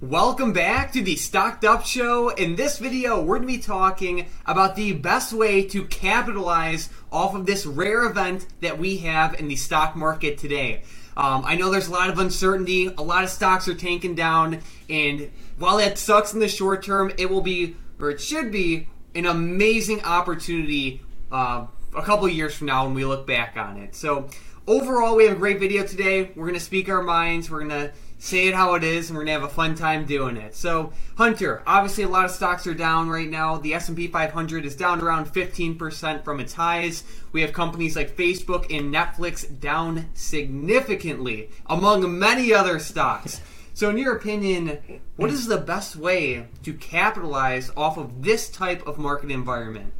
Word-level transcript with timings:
Welcome 0.00 0.52
back 0.52 0.92
to 0.92 1.02
the 1.02 1.16
Stocked 1.16 1.64
Up 1.64 1.84
Show. 1.84 2.28
In 2.28 2.54
this 2.54 2.78
video, 2.78 3.20
we're 3.20 3.38
going 3.38 3.48
to 3.48 3.54
be 3.54 3.58
talking 3.58 4.28
about 4.46 4.76
the 4.76 4.92
best 4.92 5.32
way 5.32 5.64
to 5.64 5.84
capitalize 5.86 6.88
off 7.10 7.34
of 7.34 7.46
this 7.46 7.66
rare 7.66 8.04
event 8.04 8.46
that 8.60 8.78
we 8.78 8.98
have 8.98 9.34
in 9.40 9.48
the 9.48 9.56
stock 9.56 9.96
market 9.96 10.38
today. 10.38 10.84
Um, 11.16 11.42
I 11.44 11.56
know 11.56 11.72
there's 11.72 11.88
a 11.88 11.92
lot 11.92 12.10
of 12.10 12.20
uncertainty, 12.20 12.86
a 12.86 13.02
lot 13.02 13.24
of 13.24 13.30
stocks 13.30 13.66
are 13.66 13.74
tanking 13.74 14.14
down, 14.14 14.60
and 14.88 15.32
while 15.58 15.78
that 15.78 15.98
sucks 15.98 16.32
in 16.32 16.38
the 16.38 16.46
short 16.46 16.84
term, 16.84 17.10
it 17.18 17.28
will 17.28 17.40
be, 17.40 17.74
or 17.98 18.10
it 18.10 18.20
should 18.20 18.52
be, 18.52 18.86
an 19.16 19.26
amazing 19.26 20.04
opportunity 20.04 21.02
uh, 21.32 21.66
a 21.96 22.02
couple 22.02 22.28
years 22.28 22.54
from 22.54 22.68
now 22.68 22.84
when 22.84 22.94
we 22.94 23.04
look 23.04 23.26
back 23.26 23.56
on 23.56 23.78
it. 23.78 23.96
So, 23.96 24.28
overall, 24.68 25.16
we 25.16 25.24
have 25.24 25.32
a 25.36 25.40
great 25.40 25.58
video 25.58 25.82
today. 25.84 26.30
We're 26.36 26.46
going 26.46 26.54
to 26.54 26.60
speak 26.60 26.88
our 26.88 27.02
minds. 27.02 27.50
We're 27.50 27.64
going 27.64 27.70
to 27.70 27.92
say 28.18 28.48
it 28.48 28.54
how 28.54 28.74
it 28.74 28.82
is, 28.82 29.08
and 29.08 29.16
we're 29.16 29.24
gonna 29.24 29.38
have 29.38 29.44
a 29.44 29.48
fun 29.48 29.74
time 29.74 30.04
doing 30.04 30.36
it. 30.36 30.54
So, 30.54 30.92
Hunter, 31.16 31.62
obviously 31.66 32.04
a 32.04 32.08
lot 32.08 32.24
of 32.24 32.30
stocks 32.32 32.66
are 32.66 32.74
down 32.74 33.08
right 33.08 33.30
now. 33.30 33.56
The 33.56 33.74
S&P 33.74 34.08
500 34.08 34.64
is 34.64 34.74
down 34.74 35.00
around 35.00 35.26
15% 35.26 36.24
from 36.24 36.40
its 36.40 36.54
highs. 36.54 37.04
We 37.32 37.42
have 37.42 37.52
companies 37.52 37.94
like 37.94 38.16
Facebook 38.16 38.66
and 38.76 38.92
Netflix 38.92 39.60
down 39.60 40.06
significantly, 40.14 41.50
among 41.66 42.18
many 42.18 42.52
other 42.52 42.78
stocks. 42.80 43.40
So, 43.72 43.90
in 43.90 43.98
your 43.98 44.16
opinion, 44.16 45.00
what 45.14 45.30
is 45.30 45.46
the 45.46 45.58
best 45.58 45.94
way 45.94 46.48
to 46.64 46.72
capitalize 46.74 47.70
off 47.76 47.96
of 47.96 48.22
this 48.22 48.50
type 48.50 48.84
of 48.88 48.98
market 48.98 49.30
environment? 49.30 49.92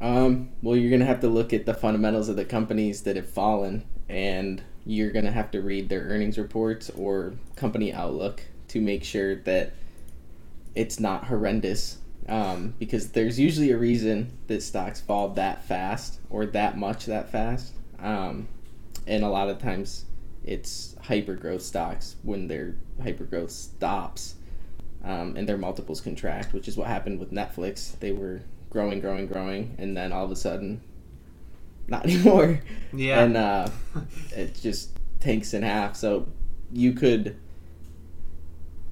Um, 0.00 0.50
well, 0.62 0.76
you're 0.76 0.96
to 0.96 1.04
have 1.04 1.20
to 1.22 1.28
look 1.28 1.52
at 1.52 1.66
the 1.66 1.74
fundamentals 1.74 2.28
of 2.28 2.36
the 2.36 2.44
companies 2.44 3.02
that 3.02 3.16
have 3.16 3.28
fallen 3.28 3.84
and 4.08 4.62
you're 4.88 5.10
going 5.10 5.26
to 5.26 5.30
have 5.30 5.50
to 5.50 5.60
read 5.60 5.90
their 5.90 6.00
earnings 6.04 6.38
reports 6.38 6.88
or 6.96 7.34
company 7.56 7.92
outlook 7.92 8.42
to 8.68 8.80
make 8.80 9.04
sure 9.04 9.36
that 9.36 9.74
it's 10.74 10.98
not 10.98 11.24
horrendous. 11.24 11.98
Um, 12.26 12.74
because 12.78 13.10
there's 13.10 13.38
usually 13.38 13.70
a 13.70 13.76
reason 13.76 14.32
that 14.48 14.62
stocks 14.62 15.00
fall 15.00 15.28
that 15.30 15.64
fast 15.64 16.20
or 16.30 16.46
that 16.46 16.78
much 16.78 17.04
that 17.06 17.30
fast. 17.30 17.74
Um, 17.98 18.48
and 19.06 19.24
a 19.24 19.28
lot 19.28 19.50
of 19.50 19.58
times 19.58 20.06
it's 20.42 20.96
hyper 21.02 21.34
growth 21.34 21.62
stocks 21.62 22.16
when 22.22 22.48
their 22.48 22.76
hyper 23.02 23.24
growth 23.24 23.50
stops 23.50 24.36
um, 25.04 25.36
and 25.36 25.46
their 25.46 25.58
multiples 25.58 26.00
contract, 26.00 26.54
which 26.54 26.66
is 26.66 26.78
what 26.78 26.86
happened 26.86 27.20
with 27.20 27.30
Netflix. 27.30 27.98
They 27.98 28.12
were 28.12 28.40
growing, 28.70 29.00
growing, 29.00 29.26
growing, 29.26 29.74
and 29.78 29.94
then 29.94 30.12
all 30.12 30.24
of 30.24 30.30
a 30.30 30.36
sudden 30.36 30.80
not 31.88 32.04
anymore. 32.04 32.60
Yeah. 32.92 33.22
And 33.22 33.36
uh, 33.36 33.68
it 34.36 34.54
just 34.54 34.96
tanks 35.20 35.54
in 35.54 35.62
half. 35.62 35.96
So 35.96 36.28
you 36.72 36.92
could 36.92 37.36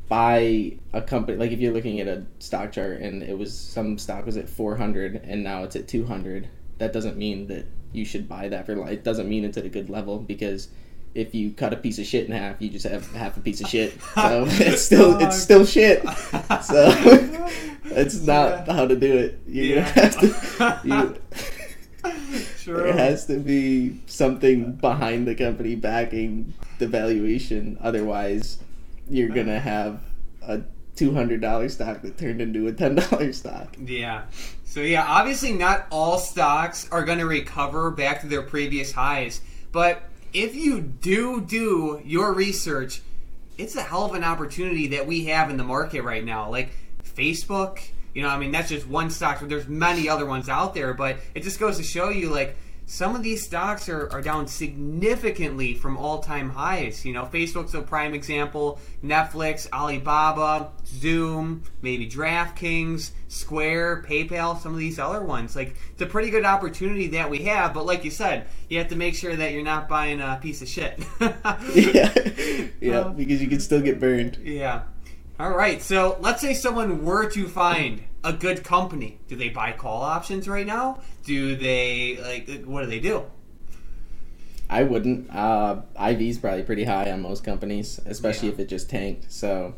buy 0.09 0.77
a 0.93 1.03
company 1.03 1.37
like 1.37 1.51
if 1.51 1.59
you're 1.59 1.73
looking 1.73 2.01
at 2.01 2.07
a 2.07 2.25
stock 2.39 2.71
chart 2.71 3.01
and 3.01 3.23
it 3.23 3.37
was 3.37 3.57
some 3.59 3.99
stock 3.99 4.25
was 4.25 4.37
at 4.37 4.49
400 4.49 5.17
and 5.25 5.43
now 5.43 5.65
it's 5.65 5.75
at 5.75 5.89
200 5.89 6.49
that 6.79 6.93
doesn't 6.93 7.17
mean 7.17 7.49
that 7.49 7.67
you 7.93 8.05
should 8.05 8.29
buy 8.29 8.49
that 8.49 8.67
for 8.67 8.77
life. 8.77 8.91
it 8.91 9.05
doesn't 9.05 9.29
mean 9.29 9.45
it's 9.45 9.57
at 9.57 9.65
a 9.65 9.69
good 9.69 9.91
level 9.91 10.19
because 10.19 10.69
if 11.15 11.35
you 11.35 11.51
cut 11.51 11.73
a 11.73 11.77
piece 11.77 11.99
of 11.99 12.07
shit 12.07 12.27
in 12.27 12.33
half 12.33 12.63
you 12.63 12.69
just 12.69 12.87
have 12.87 13.11
half 13.15 13.37
a 13.37 13.41
piece 13.41 13.61
of 13.61 13.67
shit 13.67 14.01
so 14.15 14.45
it's 14.49 14.83
still 14.83 15.19
it's 15.19 15.37
still 15.37 15.65
shit 15.65 16.03
so 16.63 16.87
it's 17.87 18.21
not 18.21 18.67
yeah. 18.67 18.73
how 18.75 18.87
to 18.87 18.95
do 18.95 19.19
it 19.19 19.41
you're 19.49 19.79
yeah. 19.79 19.83
have 19.83 20.21
to 20.21 20.81
you, 20.85 21.17
True. 22.67 22.83
There 22.83 22.93
has 22.95 23.27
to 23.27 23.39
be 23.39 24.01
something 24.07 24.73
behind 24.73 25.29
the 25.29 25.37
company 25.37 25.77
backing 25.77 26.53
the 26.81 26.89
valuation. 26.89 27.79
Otherwise, 27.81 28.59
you're 29.09 29.29
gonna 29.29 29.55
uh. 29.55 29.61
have 29.61 30.01
a 30.43 30.63
two 30.97 31.15
hundred 31.15 31.41
dollar 31.41 31.69
stock 31.69 32.03
that 32.03 32.19
turned 32.19 32.41
into 32.41 32.67
a 32.67 32.73
ten 32.73 32.97
dollar 32.97 33.33
stock. 33.33 33.77
Yeah. 33.79 34.25
So 34.65 34.81
yeah, 34.81 35.07
obviously 35.07 35.53
not 35.53 35.87
all 35.93 36.19
stocks 36.19 36.89
are 36.91 37.05
gonna 37.05 37.25
recover 37.25 37.93
back 37.93 38.23
to 38.23 38.27
their 38.27 38.43
previous 38.43 38.91
highs, 38.91 39.43
but 39.71 40.03
if 40.33 40.57
you 40.57 40.81
do 40.81 41.43
do 41.43 42.03
your 42.05 42.33
research, 42.33 43.01
it's 43.57 43.77
a 43.77 43.83
hell 43.83 44.07
of 44.07 44.15
an 44.15 44.25
opportunity 44.25 44.89
that 44.89 45.07
we 45.07 45.27
have 45.27 45.51
in 45.51 45.57
the 45.57 45.63
market 45.63 46.03
right 46.03 46.25
now. 46.25 46.51
Like 46.51 46.71
Facebook, 47.05 47.79
you 48.17 48.23
know, 48.23 48.31
I 48.31 48.39
mean, 48.39 48.51
that's 48.51 48.71
just 48.71 48.89
one 48.89 49.11
stock. 49.11 49.41
But 49.41 49.51
there's 49.51 49.69
many 49.69 50.09
other 50.09 50.25
ones 50.25 50.49
out 50.49 50.73
there, 50.73 50.95
but 50.95 51.19
it 51.35 51.43
just 51.43 51.61
goes 51.61 51.77
to 51.77 51.83
show 51.83 52.09
you, 52.09 52.31
like, 52.31 52.57
some 52.87 53.15
of 53.15 53.23
these 53.23 53.45
stocks 53.45 53.91
are, 53.91 54.11
are 54.11 54.23
down 54.23 54.47
significantly 54.47 55.75
from 55.75 55.99
all 55.99 56.21
time 56.21 56.49
highs. 56.49 57.05
You 57.05 57.13
know, 57.13 57.27
Facebook's 57.27 57.75
a 57.75 57.83
prime 57.83 58.15
example, 58.15 58.81
Netflix, 59.05 59.71
Alibaba, 59.71 60.73
Zoom, 60.87 61.65
maybe 61.83 62.09
DraftKings, 62.09 63.11
Square, 63.29 64.05
PayPal, 64.09 64.59
some 64.59 64.73
of 64.73 64.79
these 64.79 64.99
other 64.99 65.23
ones. 65.23 65.55
Like, 65.55 65.77
it's 65.93 66.01
a 66.01 66.07
pretty 66.07 66.31
good 66.31 66.47
opportunity 66.47 67.09
that 67.09 67.29
we 67.29 67.41
have, 67.43 67.75
but 67.75 67.85
like 67.85 68.03
you 68.03 68.11
said, 68.11 68.47
you 68.71 68.79
have 68.79 68.89
to 68.89 68.97
make 68.97 69.15
sure 69.15 69.37
that 69.37 69.53
you're 69.53 69.63
not 69.63 69.91
buying 69.91 70.23
a 70.23 70.39
piece 70.41 70.63
of 70.63 70.69
shit. 70.69 70.99
yeah, 71.21 72.15
yeah, 72.81 73.01
um, 73.01 73.15
because 73.15 73.43
you 73.43 73.49
can 73.49 73.61
still 73.61 73.83
get 73.83 74.01
burned. 74.01 74.39
Yeah. 74.43 74.85
All 75.39 75.51
right, 75.51 75.83
so 75.83 76.17
let's 76.21 76.41
say 76.41 76.55
someone 76.55 77.05
were 77.05 77.29
to 77.31 77.47
find 77.47 78.03
a 78.25 78.33
good 78.33 78.65
company. 78.65 79.19
Do 79.29 79.37
they 79.37 79.51
buy 79.51 79.73
call 79.73 80.01
options 80.01 80.49
right 80.49 80.67
now? 80.67 81.01
Do 81.25 81.57
they 81.57 82.19
like 82.23 82.65
what 82.65 82.85
do 82.85 82.87
they 82.87 83.01
do? 83.01 83.25
I 84.71 84.85
wouldn't. 84.85 85.29
Uh, 85.31 85.83
is 85.99 86.39
probably 86.39 86.63
pretty 86.63 86.85
high 86.85 87.11
on 87.11 87.21
most 87.21 87.45
companies, 87.45 88.01
especially 88.07 88.49
yeah. 88.49 88.55
if 88.55 88.61
it 88.61 88.69
just 88.71 88.89
tanked. 88.89 89.31
So 89.31 89.75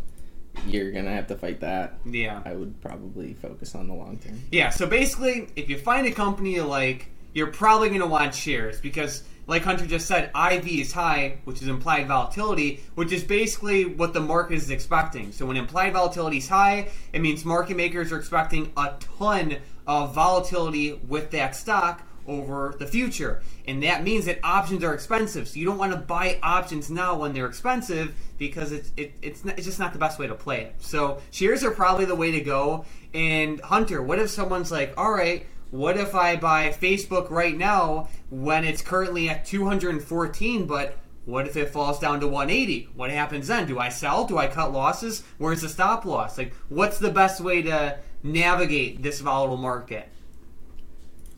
you're 0.64 0.92
gonna 0.92 1.12
have 1.12 1.26
to 1.26 1.36
fight 1.36 1.58
that. 1.60 1.98
Yeah, 2.06 2.41
I 2.44 2.52
would 2.52 2.80
probably 2.80 3.34
focus 3.34 3.74
on 3.74 3.88
the 3.88 3.94
long 3.94 4.18
term. 4.18 4.41
Yeah. 4.52 4.70
So 4.70 4.86
basically, 4.86 5.48
if 5.56 5.68
you 5.68 5.76
find 5.76 6.06
a 6.06 6.12
company 6.12 6.54
you 6.54 6.62
like, 6.62 7.08
you're 7.34 7.48
probably 7.48 7.91
gonna 7.91 8.06
want 8.06 8.32
shares 8.32 8.80
because 8.80 9.24
like 9.48 9.62
Hunter 9.62 9.86
just 9.86 10.06
said, 10.06 10.31
IV 10.36 10.69
is 10.69 10.92
high, 10.92 11.38
which 11.44 11.62
is 11.62 11.69
implied 11.69 12.06
volatility, 12.06 12.81
which 12.94 13.12
is 13.12 13.25
basically 13.25 13.86
what 13.86 14.12
the 14.12 14.20
market 14.20 14.54
is 14.54 14.70
expecting. 14.70 15.32
So 15.32 15.47
when 15.47 15.56
implied 15.56 15.94
volatility 15.94 16.36
is 16.36 16.48
high, 16.48 16.91
it 17.14 17.20
means 17.20 17.47
market 17.47 17.76
makers 17.76 18.12
are 18.12 18.19
expecting 18.19 18.70
a 18.76 18.92
ton 19.19 19.56
of 19.86 20.14
volatility 20.14 21.00
with 21.09 21.31
that 21.31 21.56
stock 21.56 22.03
over 22.26 22.75
the 22.78 22.86
future. 22.86 23.42
And 23.66 23.82
that 23.84 24.04
means 24.04 24.26
that 24.26 24.38
options 24.44 24.84
are 24.84 24.92
expensive. 24.92 25.48
So 25.48 25.59
you 25.59 25.65
don't 25.65 25.78
want 25.78 25.92
to 25.92 25.98
buy 25.98 26.38
options 26.42 26.91
now 26.91 27.16
when 27.19 27.32
they're 27.32 27.47
expensive 27.47 28.15
because 28.36 28.70
it's 28.70 28.92
it, 28.98 29.15
it's 29.22 29.47
not, 29.47 29.56
it's 29.56 29.66
just 29.66 29.78
not 29.78 29.94
the 29.94 29.98
best 29.98 30.19
way 30.19 30.26
to 30.26 30.34
play 30.34 30.60
it. 30.65 30.75
So 30.78 31.22
shares 31.30 31.65
are 31.65 31.70
probably 31.70 32.04
the 32.04 32.15
way 32.15 32.30
to 32.32 32.41
go. 32.42 32.84
And 33.15 33.60
Hunter, 33.62 34.03
what 34.03 34.19
if 34.19 34.28
someone's 34.28 34.70
like, 34.70 34.92
"All 34.98 35.10
right, 35.10 35.47
what 35.70 35.96
if 35.96 36.14
I 36.14 36.36
buy 36.36 36.68
Facebook 36.70 37.30
right 37.30 37.56
now 37.56 38.08
when 38.30 38.64
it's 38.64 38.82
currently 38.82 39.28
at 39.28 39.44
214, 39.44 40.66
but 40.66 40.96
what 41.24 41.46
if 41.46 41.56
it 41.56 41.68
falls 41.68 41.98
down 41.98 42.20
to 42.20 42.26
180? 42.26 42.88
What 42.94 43.10
happens 43.10 43.48
then? 43.48 43.66
Do 43.66 43.78
I 43.78 43.90
sell? 43.90 44.24
Do 44.24 44.38
I 44.38 44.46
cut 44.46 44.72
losses? 44.72 45.22
Where's 45.36 45.60
the 45.60 45.68
stop 45.68 46.06
loss? 46.06 46.38
Like, 46.38 46.54
what's 46.70 46.98
the 46.98 47.10
best 47.10 47.40
way 47.40 47.60
to 47.62 47.98
navigate 48.22 49.02
this 49.02 49.20
volatile 49.20 49.58
market? 49.58 50.08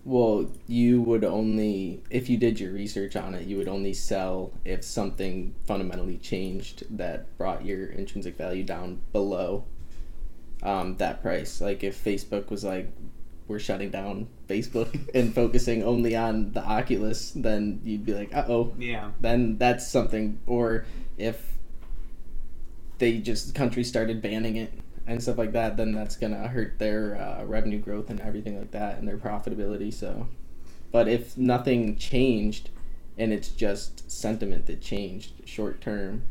Well, 0.05 0.51
you 0.67 1.03
would 1.03 1.25
only, 1.25 2.03
if 2.09 2.31
you 2.31 2.39
did 2.39 2.59
your 2.59 2.73
research 2.73 3.17
on 3.17 3.35
it, 3.35 3.47
you 3.47 3.57
would 3.57 3.69
only 3.69 3.93
sell 3.93 4.53
if 4.65 4.85
something 4.85 5.55
fundamentally 5.67 6.17
changed 6.17 6.85
that 6.97 7.37
brought 7.37 7.65
your 7.65 7.87
intrinsic 7.87 8.37
value 8.37 8.63
down 8.65 9.03
below 9.13 9.65
um, 10.63 10.97
that 10.99 11.21
price. 11.21 11.61
Like 11.61 11.85
if 11.85 12.03
Facebook 12.03 12.49
was 12.49 12.65
like, 12.65 12.91
we're 13.51 13.59
shutting 13.59 13.91
down 13.91 14.29
Facebook 14.49 15.11
and 15.15 15.35
focusing 15.35 15.83
only 15.83 16.15
on 16.15 16.53
the 16.53 16.63
Oculus, 16.65 17.33
then 17.33 17.81
you'd 17.85 18.07
be 18.07 18.15
like, 18.15 18.33
uh 18.35 18.45
oh. 18.49 18.73
Yeah. 18.79 19.11
Then 19.21 19.59
that's 19.59 19.87
something. 19.87 20.39
Or 20.47 20.87
if 21.19 21.59
they 22.99 23.19
just 23.19 23.55
countries 23.55 23.89
started 23.89 24.23
banning 24.23 24.57
it 24.57 24.73
and 25.05 25.21
stuff 25.21 25.37
like 25.37 25.53
that, 25.53 25.77
then 25.77 25.93
that's 25.93 26.17
gonna 26.17 26.47
hurt 26.47 26.79
their 26.79 27.17
uh, 27.17 27.45
revenue 27.45 27.81
growth 27.81 28.09
and 28.09 28.21
everything 28.21 28.57
like 28.57 28.71
that 28.71 28.99
and 28.99 29.09
their 29.09 29.19
profitability. 29.19 29.93
So, 29.93 30.29
but 30.93 31.09
if 31.09 31.37
nothing 31.37 31.97
changed 31.97 32.71
and 33.19 33.33
it's 33.33 33.49
just 33.49 34.09
sentiment 34.09 34.67
that 34.67 34.81
changed 34.81 35.33
short 35.45 35.81
term, 35.81 36.23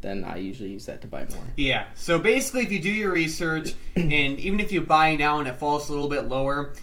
then 0.00 0.24
I 0.24 0.36
usually 0.36 0.70
use 0.70 0.86
that 0.86 1.00
to 1.02 1.06
buy 1.06 1.26
more. 1.30 1.44
Yeah. 1.56 1.86
So 1.94 2.18
basically, 2.18 2.62
if 2.62 2.72
you 2.72 2.80
do 2.80 2.90
your 2.90 3.12
research, 3.12 3.74
and 3.96 4.12
even 4.38 4.60
if 4.60 4.72
you 4.72 4.80
buy 4.80 5.16
now 5.16 5.38
and 5.38 5.48
it 5.48 5.58
falls 5.58 5.88
a 5.88 5.92
little 5.92 6.08
bit 6.08 6.28
lower, 6.28 6.74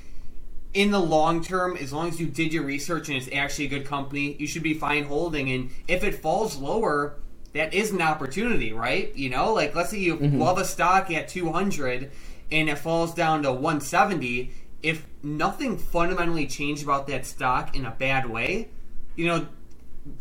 in 0.74 0.92
the 0.92 1.00
long 1.00 1.42
term, 1.42 1.78
as 1.78 1.94
long 1.94 2.10
as 2.10 2.20
you 2.20 2.28
did 2.28 2.54
your 2.54 2.64
research 2.64 3.08
and 3.08 3.18
it's 3.18 3.30
actually 3.34 3.66
a 3.66 3.70
good 3.70 3.86
company, 3.86 4.36
you 4.38 4.46
should 4.46 4.62
be 4.62 4.74
fine 4.74 5.06
holding. 5.06 5.50
And 5.50 5.72
if 5.88 6.04
it 6.04 6.16
falls 6.16 6.58
lower, 6.58 7.16
that 7.54 7.74
is 7.74 7.92
an 7.92 8.02
opportunity, 8.02 8.74
right? 8.74 9.16
You 9.16 9.30
know, 9.30 9.54
like 9.54 9.74
let's 9.74 9.92
say 9.92 10.00
you 10.00 10.18
mm-hmm. 10.18 10.40
love 10.40 10.58
a 10.58 10.66
stock 10.66 11.10
at 11.10 11.30
200 11.30 12.12
and 12.52 12.70
it 12.70 12.78
falls 12.78 13.14
down 13.14 13.44
to 13.44 13.52
170. 13.54 14.52
If 14.84 15.06
nothing 15.24 15.78
fundamentally 15.78 16.46
changed 16.46 16.84
about 16.84 17.08
that 17.08 17.26
stock 17.26 17.76
in 17.76 17.86
a 17.86 17.92
bad 17.92 18.30
way, 18.30 18.70
you 19.16 19.28
know, 19.28 19.48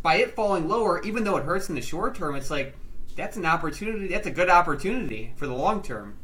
by 0.03 0.17
it 0.17 0.37
falling 0.37 0.69
lower, 0.69 1.03
even 1.03 1.25
though 1.25 1.37
it 1.37 1.45
hurts 1.45 1.69
in 1.69 1.75
the 1.75 1.83
short 1.83 2.15
term, 2.15 2.37
it's 2.37 2.51
like 2.51 2.77
that's 3.17 3.37
an 3.37 3.47
opportunity. 3.47 4.09
That's 4.09 4.27
a 4.27 4.31
good 4.31 4.51
opportunity 4.51 5.33
for 5.37 5.47
the 5.47 5.55
long 5.55 5.83
term. 5.83 6.17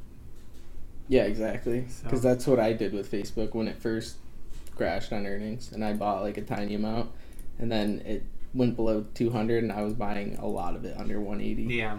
Yeah, 1.09 1.25
exactly. 1.25 1.87
So- 1.89 2.05
Because 2.05 2.23
that's 2.23 2.47
what 2.47 2.61
I 2.61 2.73
did 2.73 2.93
with 2.93 3.11
Facebook 3.11 3.55
when 3.55 3.69
it 3.69 3.77
first 3.77 4.17
crashed 4.77 5.13
on 5.13 5.27
earnings, 5.27 5.73
and 5.73 5.85
I 5.85 5.93
bought 5.93 6.23
like 6.23 6.37
a 6.39 6.43
tiny 6.43 6.75
amount, 6.75 7.11
and 7.59 7.71
then 7.71 8.03
it 8.07 8.25
went 8.55 8.77
below 8.77 9.07
200, 9.15 9.63
and 9.63 9.73
I 9.73 9.83
was 9.83 9.95
buying 9.95 10.37
a 10.39 10.47
lot 10.47 10.75
of 10.77 10.85
it 10.85 10.97
under 10.99 11.21
180. 11.21 11.75
Yeah, 11.75 11.99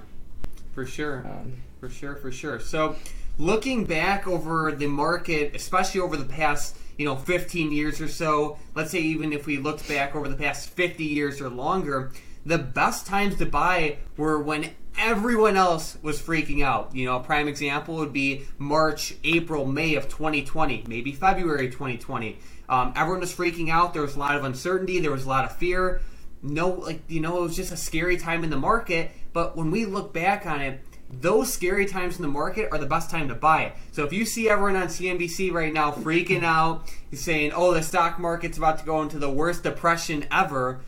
for 0.74 0.86
sure. 0.86 1.26
Um, 1.26 1.54
For 1.80 1.90
sure, 1.90 2.16
for 2.16 2.32
sure. 2.32 2.60
So, 2.60 2.96
looking 3.40 3.86
back 3.86 4.28
over 4.28 4.72
the 4.72 4.86
market, 4.88 5.56
especially 5.56 6.00
over 6.02 6.16
the 6.16 6.26
past, 6.26 6.78
you 6.98 7.06
know, 7.06 7.16
15 7.16 7.72
years 7.72 8.00
or 8.00 8.08
so, 8.08 8.60
let's 8.76 8.92
say 8.92 9.00
even 9.00 9.34
if 9.34 9.46
we 9.48 9.58
looked 9.58 9.88
back 9.90 10.16
over 10.16 10.28
the 10.30 10.36
past 10.36 10.70
50 10.70 11.04
years 11.04 11.42
or 11.42 11.50
longer, 11.50 12.12
the 12.46 12.58
best 12.58 13.06
times 13.06 13.38
to 13.38 13.46
buy 13.46 13.98
were 14.18 14.40
when 14.40 14.72
everyone 14.98 15.56
else 15.56 15.98
was 16.02 16.22
freaking 16.22 16.64
out. 16.64 16.96
You 16.96 17.06
know, 17.06 17.18
a 17.18 17.20
prime 17.20 17.48
example 17.48 17.96
would 17.96 18.14
be 18.14 18.46
March, 18.58 19.16
April, 19.24 19.66
May 19.66 19.96
of 19.96 20.10
2020, 20.10 20.86
maybe 20.88 21.12
February 21.12 21.70
2020. 21.70 22.38
Um, 22.70 22.94
everyone 22.96 23.22
was 23.22 23.34
freaking 23.34 23.70
out. 23.70 23.94
There 23.94 24.02
was 24.02 24.16
a 24.16 24.20
lot 24.20 24.36
of 24.36 24.44
uncertainty. 24.44 25.00
There 25.00 25.12
was 25.12 25.26
a 25.26 25.30
lot 25.30 25.46
of 25.46 25.56
fear. 25.56 26.02
No, 26.42 26.70
like, 26.70 27.02
you 27.08 27.20
know, 27.20 27.40
it 27.40 27.42
was 27.42 27.56
just 27.56 27.72
a 27.72 27.78
scary 27.78 28.18
time 28.18 28.44
in 28.44 28.50
the 28.50 28.58
market. 28.58 29.12
But 29.34 29.56
when 29.56 29.72
we 29.72 29.86
look 29.86 30.14
back 30.14 30.46
on 30.46 30.62
it, 30.62 30.80
those 31.12 31.52
scary 31.52 31.86
times 31.86 32.16
in 32.16 32.22
the 32.22 32.30
market 32.30 32.70
are 32.72 32.78
the 32.78 32.86
best 32.86 33.10
time 33.10 33.28
to 33.28 33.36
buy 33.36 33.64
it. 33.64 33.74
So 33.92 34.06
if 34.06 34.14
you 34.14 34.26
see 34.26 34.50
everyone 34.50 34.82
on 34.82 34.88
CNBC 34.88 35.52
right 35.52 35.74
now 35.74 35.92
freaking 35.92 36.44
out, 36.44 36.90
saying, 37.12 37.52
"Oh, 37.54 37.74
the 37.74 37.84
stock 37.84 38.18
market's 38.18 38.58
about 38.58 38.80
to 38.80 38.86
go 38.86 39.02
into 39.02 39.20
the 39.20 39.30
worst 39.30 39.64
depression 39.64 40.26
ever," 40.32 40.80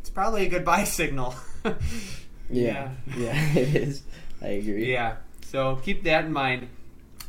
it's 0.00 0.10
probably 0.10 0.46
a 0.46 0.48
good 0.48 0.64
buy 0.64 0.84
signal. 0.98 1.34
yeah, 2.50 2.90
yeah, 3.16 3.52
it 3.52 3.76
is. 3.76 4.02
I 4.42 4.48
agree. 4.48 4.92
Yeah. 4.92 5.16
So 5.46 5.76
keep 5.76 6.04
that 6.04 6.24
in 6.24 6.32
mind. 6.32 6.68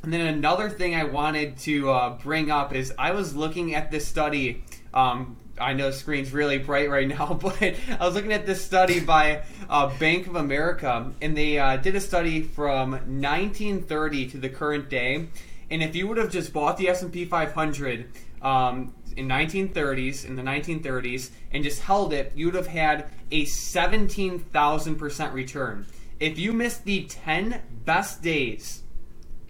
And 0.03 0.11
then 0.11 0.21
another 0.21 0.69
thing 0.69 0.95
I 0.95 1.03
wanted 1.03 1.57
to 1.59 1.91
uh, 1.91 2.17
bring 2.17 2.49
up 2.49 2.73
is 2.73 2.91
I 2.97 3.11
was 3.11 3.35
looking 3.35 3.75
at 3.75 3.91
this 3.91 4.07
study. 4.07 4.63
Um, 4.93 5.37
I 5.59 5.73
know 5.73 5.91
the 5.91 5.95
screen's 5.95 6.33
really 6.33 6.57
bright 6.57 6.89
right 6.89 7.07
now, 7.07 7.37
but 7.41 7.61
I 7.61 8.05
was 8.05 8.15
looking 8.15 8.33
at 8.33 8.47
this 8.47 8.63
study 8.63 8.99
by 8.99 9.43
uh, 9.69 9.95
Bank 9.99 10.25
of 10.25 10.35
America, 10.35 11.11
and 11.21 11.37
they 11.37 11.59
uh, 11.59 11.77
did 11.77 11.95
a 11.95 12.01
study 12.01 12.41
from 12.41 12.91
1930 12.91 14.29
to 14.31 14.37
the 14.37 14.49
current 14.49 14.89
day. 14.89 15.27
And 15.69 15.83
if 15.83 15.95
you 15.95 16.07
would 16.07 16.17
have 16.17 16.31
just 16.31 16.51
bought 16.51 16.77
the 16.77 16.89
S&P 16.89 17.25
500 17.25 18.11
um, 18.41 18.93
in 19.13 19.27
1930s, 19.27 20.25
in 20.25 20.35
the 20.35 20.41
1930s, 20.41 21.29
and 21.51 21.63
just 21.63 21.81
held 21.81 22.13
it, 22.13 22.31
you 22.35 22.45
would 22.47 22.55
have 22.55 22.67
had 22.67 23.09
a 23.31 23.45
17,000% 23.45 25.33
return. 25.33 25.85
If 26.19 26.37
you 26.37 26.53
missed 26.53 26.85
the 26.85 27.05
10 27.05 27.61
best 27.85 28.21
days 28.21 28.83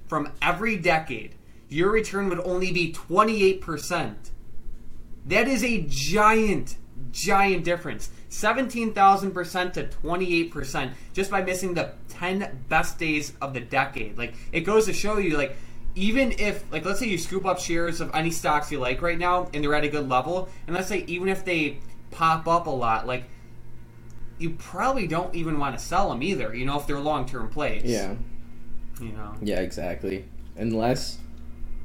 from 0.07 0.31
every 0.41 0.77
decade, 0.77 1.35
your 1.69 1.91
return 1.91 2.29
would 2.29 2.39
only 2.39 2.71
be 2.71 2.91
28%. 2.91 4.15
That 5.25 5.47
is 5.47 5.63
a 5.63 5.85
giant, 5.87 6.75
giant 7.11 7.63
difference. 7.63 8.09
17,000% 8.29 9.73
to 9.73 9.83
28% 9.83 10.93
just 11.13 11.29
by 11.29 11.41
missing 11.41 11.73
the 11.73 11.91
10 12.09 12.65
best 12.69 12.97
days 12.97 13.33
of 13.41 13.53
the 13.53 13.59
decade. 13.59 14.17
Like, 14.17 14.33
it 14.51 14.61
goes 14.61 14.85
to 14.85 14.93
show 14.93 15.17
you, 15.17 15.37
like, 15.37 15.57
even 15.95 16.33
if, 16.33 16.69
like, 16.71 16.85
let's 16.85 16.99
say 16.99 17.07
you 17.07 17.17
scoop 17.17 17.45
up 17.45 17.59
shares 17.59 18.01
of 18.01 18.11
any 18.13 18.31
stocks 18.31 18.71
you 18.71 18.79
like 18.79 19.01
right 19.01 19.17
now 19.17 19.49
and 19.53 19.63
they're 19.63 19.75
at 19.75 19.83
a 19.83 19.89
good 19.89 20.07
level, 20.07 20.49
and 20.67 20.75
let's 20.75 20.87
say 20.87 21.03
even 21.07 21.27
if 21.27 21.43
they 21.43 21.79
pop 22.11 22.47
up 22.47 22.67
a 22.67 22.71
lot, 22.71 23.07
like, 23.07 23.25
you 24.37 24.51
probably 24.51 25.07
don't 25.07 25.35
even 25.35 25.59
want 25.59 25.77
to 25.77 25.83
sell 25.83 26.09
them 26.09 26.23
either, 26.23 26.55
you 26.55 26.65
know, 26.65 26.79
if 26.79 26.87
they're 26.87 26.99
long 26.99 27.25
term 27.25 27.49
plays. 27.49 27.83
Yeah, 27.83 28.15
You 28.99 29.11
know? 29.11 29.35
yeah, 29.41 29.59
exactly. 29.59 30.25
Unless 30.57 31.19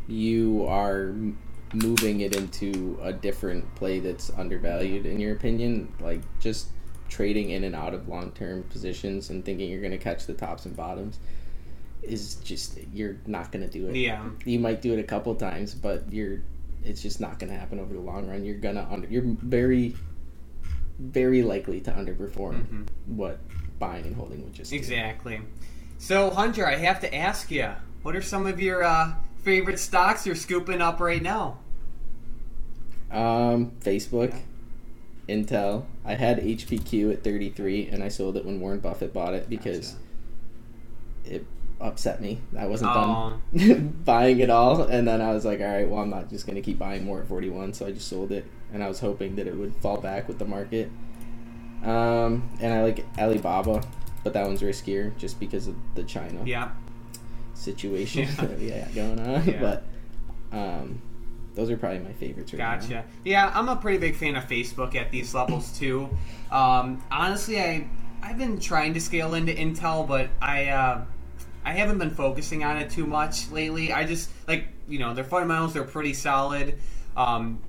you 0.08 0.64
are 0.66 1.14
moving 1.74 2.20
it 2.20 2.34
into 2.34 2.98
a 3.02 3.12
different 3.12 3.74
play 3.74 3.98
that's 3.98 4.30
undervalued, 4.30 5.04
in 5.04 5.20
your 5.20 5.34
opinion, 5.34 5.92
like 6.00 6.20
just 6.40 6.68
trading 7.08 7.50
in 7.50 7.64
and 7.64 7.74
out 7.74 7.92
of 7.92 8.08
long 8.08 8.32
term 8.32 8.62
positions 8.64 9.30
and 9.30 9.44
thinking 9.44 9.70
you're 9.70 9.80
going 9.80 9.92
to 9.92 9.98
catch 9.98 10.26
the 10.26 10.34
tops 10.34 10.64
and 10.64 10.76
bottoms 10.76 11.18
is 12.02 12.36
just 12.36 12.78
you're 12.92 13.16
not 13.26 13.50
going 13.52 13.64
to 13.68 13.70
do 13.70 13.88
it. 13.88 13.96
Yeah. 13.96 14.28
You 14.44 14.58
might 14.58 14.80
do 14.82 14.92
it 14.92 14.98
a 15.00 15.04
couple 15.04 15.34
times, 15.34 15.74
but 15.74 16.04
you're 16.12 16.40
it's 16.84 17.02
just 17.02 17.20
not 17.20 17.38
going 17.38 17.50
to 17.52 17.58
happen 17.58 17.80
over 17.80 17.92
the 17.94 18.00
long 18.00 18.28
run. 18.28 18.44
You're 18.44 18.58
gonna 18.58 18.86
under 18.90 19.08
you're 19.08 19.24
very 19.24 19.94
very 20.98 21.42
likely 21.42 21.80
to 21.80 21.90
underperform 21.90 22.64
Mhm. 22.66 22.86
what 23.06 23.38
buying 23.78 24.06
and 24.06 24.14
holding 24.16 24.42
would 24.44 24.54
just 24.54 24.70
do. 24.70 24.76
Exactly. 24.76 25.40
So, 25.98 26.30
Hunter, 26.30 26.66
I 26.66 26.76
have 26.76 27.00
to 27.00 27.14
ask 27.14 27.50
you, 27.50 27.68
what 28.02 28.14
are 28.16 28.22
some 28.22 28.46
of 28.46 28.60
your 28.60 28.82
uh, 28.82 29.14
favorite 29.42 29.78
stocks 29.78 30.24
you're 30.26 30.34
scooping 30.34 30.80
up 30.80 31.00
right 31.00 31.22
now? 31.22 31.58
Um, 33.10 33.72
Facebook, 33.80 34.34
Intel. 35.28 35.84
I 36.04 36.14
had 36.14 36.38
HPQ 36.38 37.12
at 37.12 37.22
33, 37.24 37.88
and 37.88 38.02
I 38.02 38.08
sold 38.08 38.36
it 38.36 38.44
when 38.44 38.60
Warren 38.60 38.80
Buffett 38.80 39.12
bought 39.12 39.34
it 39.34 39.48
because 39.48 39.96
it 41.24 41.44
upset 41.80 42.20
me. 42.20 42.40
I 42.58 42.66
wasn't 42.66 42.90
Oh. 42.94 43.38
done 43.54 43.96
buying 44.04 44.40
it 44.40 44.50
all, 44.50 44.82
and 44.82 45.06
then 45.06 45.20
I 45.20 45.32
was 45.32 45.44
like, 45.44 45.60
all 45.60 45.66
right, 45.66 45.88
well, 45.88 46.00
I'm 46.00 46.10
not 46.10 46.30
just 46.30 46.46
gonna 46.46 46.60
keep 46.62 46.78
buying 46.78 47.04
more 47.04 47.20
at 47.20 47.28
41, 47.28 47.72
so 47.74 47.86
I 47.86 47.92
just 47.92 48.08
sold 48.08 48.32
it, 48.32 48.44
and 48.72 48.82
I 48.82 48.88
was 48.88 49.00
hoping 49.00 49.36
that 49.36 49.46
it 49.46 49.54
would 49.56 49.74
fall 49.76 49.98
back 50.00 50.26
with 50.28 50.38
the 50.38 50.44
market. 50.46 50.90
Um, 51.84 52.48
and 52.60 52.72
I 52.72 52.82
like 52.82 53.04
Alibaba, 53.18 53.82
but 54.24 54.32
that 54.32 54.46
one's 54.46 54.62
riskier 54.62 55.16
just 55.18 55.38
because 55.38 55.66
of 55.68 55.76
the 55.94 56.02
China 56.02 56.42
Yeah. 56.44 56.70
situation 57.54 58.22
Yeah. 58.22 58.46
that 58.46 58.58
we 58.88 58.94
going 58.94 59.20
on. 59.20 59.44
Yeah. 59.46 59.60
But 59.60 59.84
um, 60.52 61.00
those 61.54 61.70
are 61.70 61.76
probably 61.76 62.00
my 62.00 62.12
favorites 62.14 62.52
right 62.52 62.58
now. 62.58 62.76
Gotcha. 62.80 63.04
Yeah, 63.24 63.50
I'm 63.54 63.68
a 63.68 63.76
pretty 63.76 63.98
big 63.98 64.16
fan 64.16 64.34
of 64.36 64.44
Facebook 64.48 64.94
at 64.94 65.10
these 65.12 65.34
levels 65.34 65.78
too. 65.78 66.08
Um, 66.50 67.02
honestly, 67.10 67.60
I 67.60 67.86
I've 68.22 68.38
been 68.38 68.58
trying 68.58 68.94
to 68.94 69.00
scale 69.00 69.34
into 69.34 69.52
Intel, 69.52 70.08
but 70.08 70.30
I 70.42 70.66
uh, 70.68 71.04
I 71.66 71.72
haven't 71.72 71.98
been 71.98 72.10
focusing 72.10 72.62
on 72.62 72.76
it 72.76 72.90
too 72.90 73.06
much 73.06 73.50
lately. 73.50 73.92
I 73.92 74.04
just 74.04 74.30
like 74.46 74.68
you 74.86 75.00
know 75.00 75.14
their 75.14 75.24
fundamentals 75.24 75.74
they're 75.74 75.82
pretty 75.82 76.14
solid. 76.14 76.78
Um, 77.16 77.60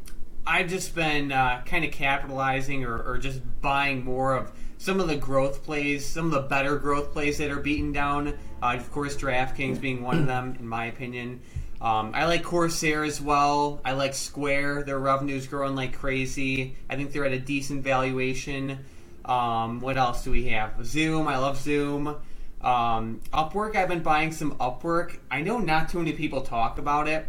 I've 0.45 0.69
just 0.69 0.93
been 0.93 1.31
uh, 1.31 1.63
kind 1.65 1.83
of 1.83 1.91
capitalizing 1.91 2.85
or, 2.85 3.01
or 3.01 3.17
just 3.17 3.41
buying 3.59 4.05
more 4.05 4.35
of 4.35 4.51
some 4.77 4.99
of 4.99 5.07
the 5.07 5.15
growth 5.15 5.63
plays, 5.63 6.05
some 6.05 6.27
of 6.27 6.31
the 6.31 6.47
better 6.47 6.77
growth 6.77 7.11
plays 7.11 7.39
that 7.39 7.49
are 7.49 7.59
beaten 7.59 7.91
down. 7.91 8.37
Uh, 8.61 8.75
of 8.77 8.91
course, 8.91 9.17
DraftKings 9.17 9.81
being 9.81 10.03
one 10.03 10.19
of 10.19 10.27
them, 10.27 10.55
in 10.59 10.67
my 10.67 10.85
opinion. 10.85 11.41
Um, 11.81 12.11
I 12.13 12.25
like 12.25 12.43
Corsair 12.43 13.03
as 13.03 13.19
well. 13.19 13.81
I 13.83 13.93
like 13.93 14.13
Square. 14.13 14.83
Their 14.83 14.99
revenue's 14.99 15.47
growing 15.47 15.75
like 15.75 15.97
crazy. 15.97 16.77
I 16.87 16.95
think 16.95 17.11
they're 17.11 17.25
at 17.25 17.33
a 17.33 17.39
decent 17.39 17.83
valuation. 17.83 18.79
Um, 19.25 19.81
what 19.81 19.97
else 19.97 20.23
do 20.23 20.31
we 20.31 20.49
have? 20.49 20.85
Zoom. 20.85 21.27
I 21.27 21.37
love 21.37 21.57
Zoom. 21.57 22.15
Um, 22.61 23.21
Upwork. 23.33 23.75
I've 23.75 23.87
been 23.87 24.03
buying 24.03 24.31
some 24.31 24.55
Upwork. 24.55 25.17
I 25.29 25.41
know 25.41 25.59
not 25.59 25.89
too 25.89 25.99
many 25.99 26.13
people 26.13 26.41
talk 26.41 26.79
about 26.79 27.07
it, 27.07 27.25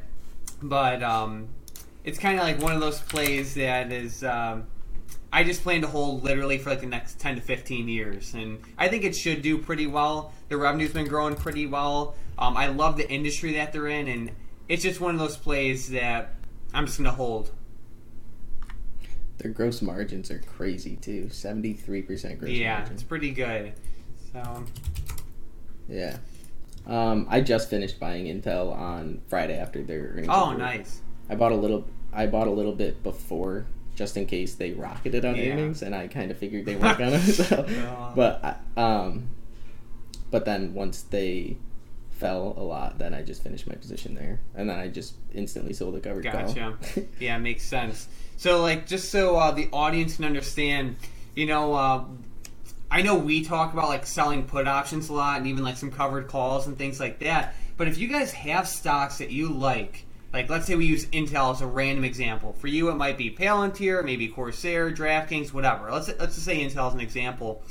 but 0.62 1.02
um, 1.02 1.49
it's 2.04 2.18
kind 2.18 2.38
of 2.38 2.44
like 2.44 2.61
one 2.61 2.73
of 2.73 2.80
those 2.80 3.00
plays 3.00 3.54
that 3.54 3.92
is. 3.92 4.25
Um, 4.25 4.66
I 5.32 5.44
just 5.44 5.62
plan 5.62 5.82
to 5.82 5.87
hold 5.87 6.25
literally 6.25 6.58
for 6.58 6.70
like 6.70 6.80
the 6.80 6.87
next 6.87 7.20
10 7.20 7.37
to 7.37 7.40
15 7.42 7.88
years. 7.88 8.32
And 8.35 8.58
I 8.78 8.88
think 8.88 9.04
it 9.04 9.14
should 9.14 9.42
do 9.42 9.58
pretty 9.58 9.87
well. 9.87 10.32
The 10.49 10.56
revenue's 10.56 10.92
been 10.92 11.06
growing 11.06 11.35
pretty 11.35 11.66
well. 11.66 12.14
Um, 12.38 12.56
I 12.56 12.68
love 12.68 12.97
the 12.97 13.08
industry 13.11 13.52
that 13.54 13.73
they're 13.73 13.88
in. 13.88 14.08
And 14.08 14.30
it's 14.68 14.82
just 14.82 15.00
one 15.00 15.14
of 15.14 15.20
those 15.20 15.37
plays 15.37 15.90
that 15.90 16.35
I'm 16.73 16.87
just 16.87 16.99
going 16.99 17.11
to 17.11 17.16
hold. 17.16 17.50
Their 19.38 19.52
gross 19.52 19.82
margins 19.82 20.30
are 20.30 20.40
crazy 20.40 20.97
too. 20.97 21.26
73% 21.30 22.38
gross 22.38 22.50
yeah, 22.50 22.78
margin. 22.78 22.94
it's 22.94 23.02
pretty 23.02 23.30
good. 23.30 23.75
So, 24.32 24.64
Yeah. 25.88 26.16
Um, 26.87 27.26
I 27.28 27.40
just 27.40 27.68
finished 27.68 28.00
buying 28.00 28.26
Intel 28.26 28.73
on 28.75 29.21
Friday 29.28 29.59
after 29.59 29.83
their 29.83 30.11
earnings. 30.12 30.28
oh, 30.30 30.50
report. 30.52 30.59
nice. 30.59 31.00
I 31.28 31.35
bought 31.35 31.52
a 31.52 31.57
little. 31.57 31.85
I 32.12 32.26
bought 32.26 32.47
a 32.47 32.50
little 32.50 32.73
bit 32.75 33.02
before, 33.02 33.66
just 33.95 34.16
in 34.16 34.25
case 34.26 34.54
they 34.54 34.73
rocketed 34.73 35.25
on 35.25 35.37
Yeah. 35.37 35.50
earnings, 35.52 35.83
and 35.83 35.95
I 35.95 36.09
kind 36.09 36.30
of 36.30 36.38
figured 36.38 36.64
they 36.64 36.76
weren't 36.76 36.99
gonna. 36.99 37.18
So, 37.21 37.66
but 38.16 38.42
I- 38.76 38.80
um, 38.80 39.28
but 40.30 40.45
then 40.47 40.73
once 40.75 41.02
they 41.02 41.57
fell 42.11 42.54
a 42.57 42.62
lot, 42.62 42.99
then 42.99 43.12
I 43.14 43.23
just 43.23 43.42
finished 43.42 43.66
my 43.66 43.75
position 43.75 44.14
there, 44.14 44.40
and 44.54 44.68
then 44.71 44.78
I 44.78 44.88
just 44.88 45.14
instantly 45.35 45.73
sold 45.75 45.95
a 45.97 46.00
covered 46.00 46.25
Gotcha. 46.25 46.76
call. 46.95 47.04
Yeah, 47.21 47.37
makes 47.38 47.62
sense. 47.64 48.09
So, 48.38 48.62
like, 48.62 48.87
just 48.87 49.11
so 49.11 49.37
uh, 49.37 49.50
the 49.50 49.68
audience 49.73 50.16
can 50.16 50.25
understand, 50.25 50.97
you 51.35 51.47
know, 51.47 51.75
uh, 51.75 52.04
I 52.90 53.02
know 53.02 53.16
we 53.16 53.45
talk 53.45 53.73
about 53.73 53.88
like 53.88 54.07
selling 54.07 54.45
put 54.47 54.66
options 54.66 55.09
a 55.09 55.12
lot, 55.12 55.38
and 55.38 55.47
even 55.47 55.62
like 55.64 55.76
some 55.76 55.90
covered 55.90 56.28
calls 56.28 56.66
and 56.66 56.76
things 56.78 56.99
like 56.99 57.18
that. 57.21 57.54
But 57.76 57.88
if 57.88 57.99
you 57.99 58.09
guys 58.09 58.33
have 58.33 58.66
stocks 58.66 59.18
that 59.18 59.30
you 59.30 59.49
like, 59.52 60.04
like 60.33 60.49
let's 60.50 60.66
say 60.66 60.75
we 60.75 60.87
use 60.87 61.07
Intel 61.07 61.54
as 61.54 61.61
a 61.61 61.66
random 61.66 62.04
example. 62.04 62.52
For 62.54 62.66
you, 62.66 62.90
it 62.90 62.97
might 62.97 63.18
be 63.18 63.30
Palantir, 63.30 64.04
maybe 64.04 64.28
Corsair, 64.28 64.90
DraftKings, 64.90 65.52
whatever. 65.52 65.90
Let's 65.90 66.09
let's 66.09 66.35
just 66.35 66.45
say 66.45 66.64
Intel 66.64 66.88
as 66.88 66.95
an 66.95 67.00
example. 67.00 67.62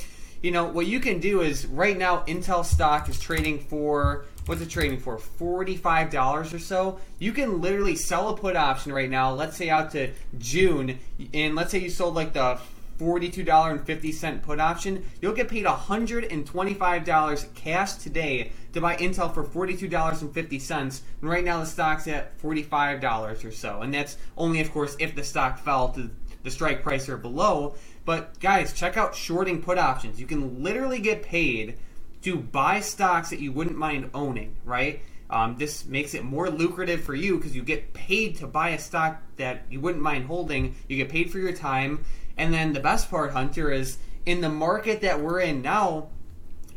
you 0.41 0.51
know 0.51 0.65
what 0.65 0.85
you 0.85 0.99
can 0.99 1.19
do 1.19 1.41
is 1.41 1.65
right 1.65 1.97
now 1.97 2.23
Intel 2.27 2.63
stock 2.63 3.09
is 3.09 3.19
trading 3.19 3.59
for 3.59 4.25
what's 4.45 4.61
it 4.61 4.69
trading 4.69 4.99
for? 4.99 5.17
Forty-five 5.17 6.09
dollars 6.09 6.53
or 6.53 6.59
so. 6.59 6.99
You 7.19 7.31
can 7.31 7.61
literally 7.61 7.95
sell 7.95 8.29
a 8.29 8.37
put 8.37 8.55
option 8.55 8.93
right 8.93 9.09
now. 9.09 9.33
Let's 9.33 9.57
say 9.57 9.69
out 9.69 9.91
to 9.91 10.11
June, 10.37 10.99
and 11.33 11.55
let's 11.55 11.71
say 11.71 11.79
you 11.79 11.89
sold 11.89 12.15
like 12.15 12.33
the 12.33 12.59
$42.50 12.97 14.41
put 14.41 14.59
option, 14.59 15.05
you'll 15.21 15.33
get 15.33 15.47
paid 15.47 15.65
$125 15.65 17.53
cash 17.55 17.93
today 17.95 18.51
to 18.73 18.81
buy 18.81 18.95
Intel 18.97 19.33
for 19.33 19.43
$42.50. 19.43 21.01
And 21.21 21.29
right 21.29 21.43
now 21.43 21.59
the 21.59 21.65
stock's 21.65 22.07
at 22.07 22.39
$45 22.39 23.45
or 23.45 23.51
so. 23.51 23.81
And 23.81 23.93
that's 23.93 24.17
only, 24.37 24.61
of 24.61 24.71
course, 24.71 24.95
if 24.99 25.15
the 25.15 25.23
stock 25.23 25.59
fell 25.59 25.89
to 25.89 26.09
the 26.43 26.51
strike 26.51 26.83
price 26.83 27.09
or 27.09 27.17
below. 27.17 27.75
But 28.05 28.39
guys, 28.39 28.73
check 28.73 28.97
out 28.97 29.15
shorting 29.15 29.61
put 29.61 29.77
options. 29.77 30.19
You 30.19 30.27
can 30.27 30.63
literally 30.63 30.99
get 30.99 31.23
paid 31.23 31.77
to 32.21 32.37
buy 32.37 32.79
stocks 32.79 33.29
that 33.29 33.39
you 33.39 33.51
wouldn't 33.51 33.77
mind 33.77 34.09
owning, 34.13 34.55
right? 34.63 35.01
Um, 35.29 35.57
this 35.57 35.85
makes 35.85 36.13
it 36.13 36.23
more 36.23 36.49
lucrative 36.49 37.01
for 37.01 37.13
you 37.13 37.37
because 37.37 37.55
you 37.55 37.61
get 37.61 37.93
paid 37.93 38.37
to 38.37 38.47
buy 38.47 38.69
a 38.69 38.79
stock 38.79 39.21
that 39.35 39.63
you 39.69 39.81
wouldn't 39.81 40.01
mind 40.01 40.25
holding. 40.25 40.75
You 40.87 40.95
get 40.95 41.09
paid 41.09 41.31
for 41.31 41.39
your 41.39 41.51
time. 41.51 42.05
And 42.37 42.53
then 42.53 42.73
the 42.73 42.79
best 42.79 43.09
part, 43.09 43.31
Hunter, 43.31 43.71
is 43.71 43.97
in 44.25 44.41
the 44.41 44.49
market 44.49 45.01
that 45.01 45.19
we're 45.19 45.39
in 45.39 45.61
now, 45.61 46.09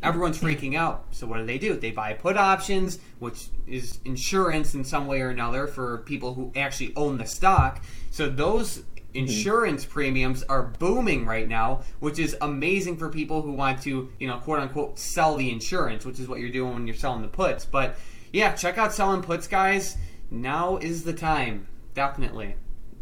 everyone's 0.02 0.38
freaking 0.38 0.76
out. 0.76 1.06
So 1.10 1.26
what 1.26 1.38
do 1.38 1.46
they 1.46 1.58
do? 1.58 1.74
They 1.74 1.90
buy 1.90 2.14
put 2.14 2.36
options, 2.36 2.98
which 3.18 3.48
is 3.66 3.98
insurance 4.04 4.74
in 4.74 4.84
some 4.84 5.06
way 5.06 5.20
or 5.20 5.28
another 5.28 5.66
for 5.66 5.98
people 5.98 6.34
who 6.34 6.52
actually 6.56 6.94
own 6.96 7.18
the 7.18 7.26
stock. 7.26 7.84
So 8.10 8.28
those 8.28 8.82
insurance 9.14 9.82
mm-hmm. 9.82 9.92
premiums 9.92 10.42
are 10.44 10.62
booming 10.62 11.26
right 11.26 11.48
now, 11.48 11.82
which 11.98 12.18
is 12.18 12.36
amazing 12.40 12.96
for 12.96 13.08
people 13.08 13.42
who 13.42 13.52
want 13.52 13.82
to, 13.82 14.10
you 14.18 14.28
know, 14.28 14.38
quote 14.38 14.60
unquote, 14.60 14.98
sell 14.98 15.36
the 15.36 15.50
insurance, 15.50 16.04
which 16.04 16.18
is 16.18 16.28
what 16.28 16.40
you're 16.40 16.50
doing 16.50 16.72
when 16.74 16.86
you're 16.86 16.96
selling 16.96 17.22
the 17.22 17.28
puts. 17.28 17.64
But 17.64 17.96
yeah, 18.32 18.54
check 18.54 18.78
out 18.78 18.92
selling 18.92 19.22
puts, 19.22 19.46
guys. 19.46 19.96
Now 20.30 20.76
is 20.76 21.02
the 21.02 21.12
time, 21.12 21.66
definitely. 21.94 22.54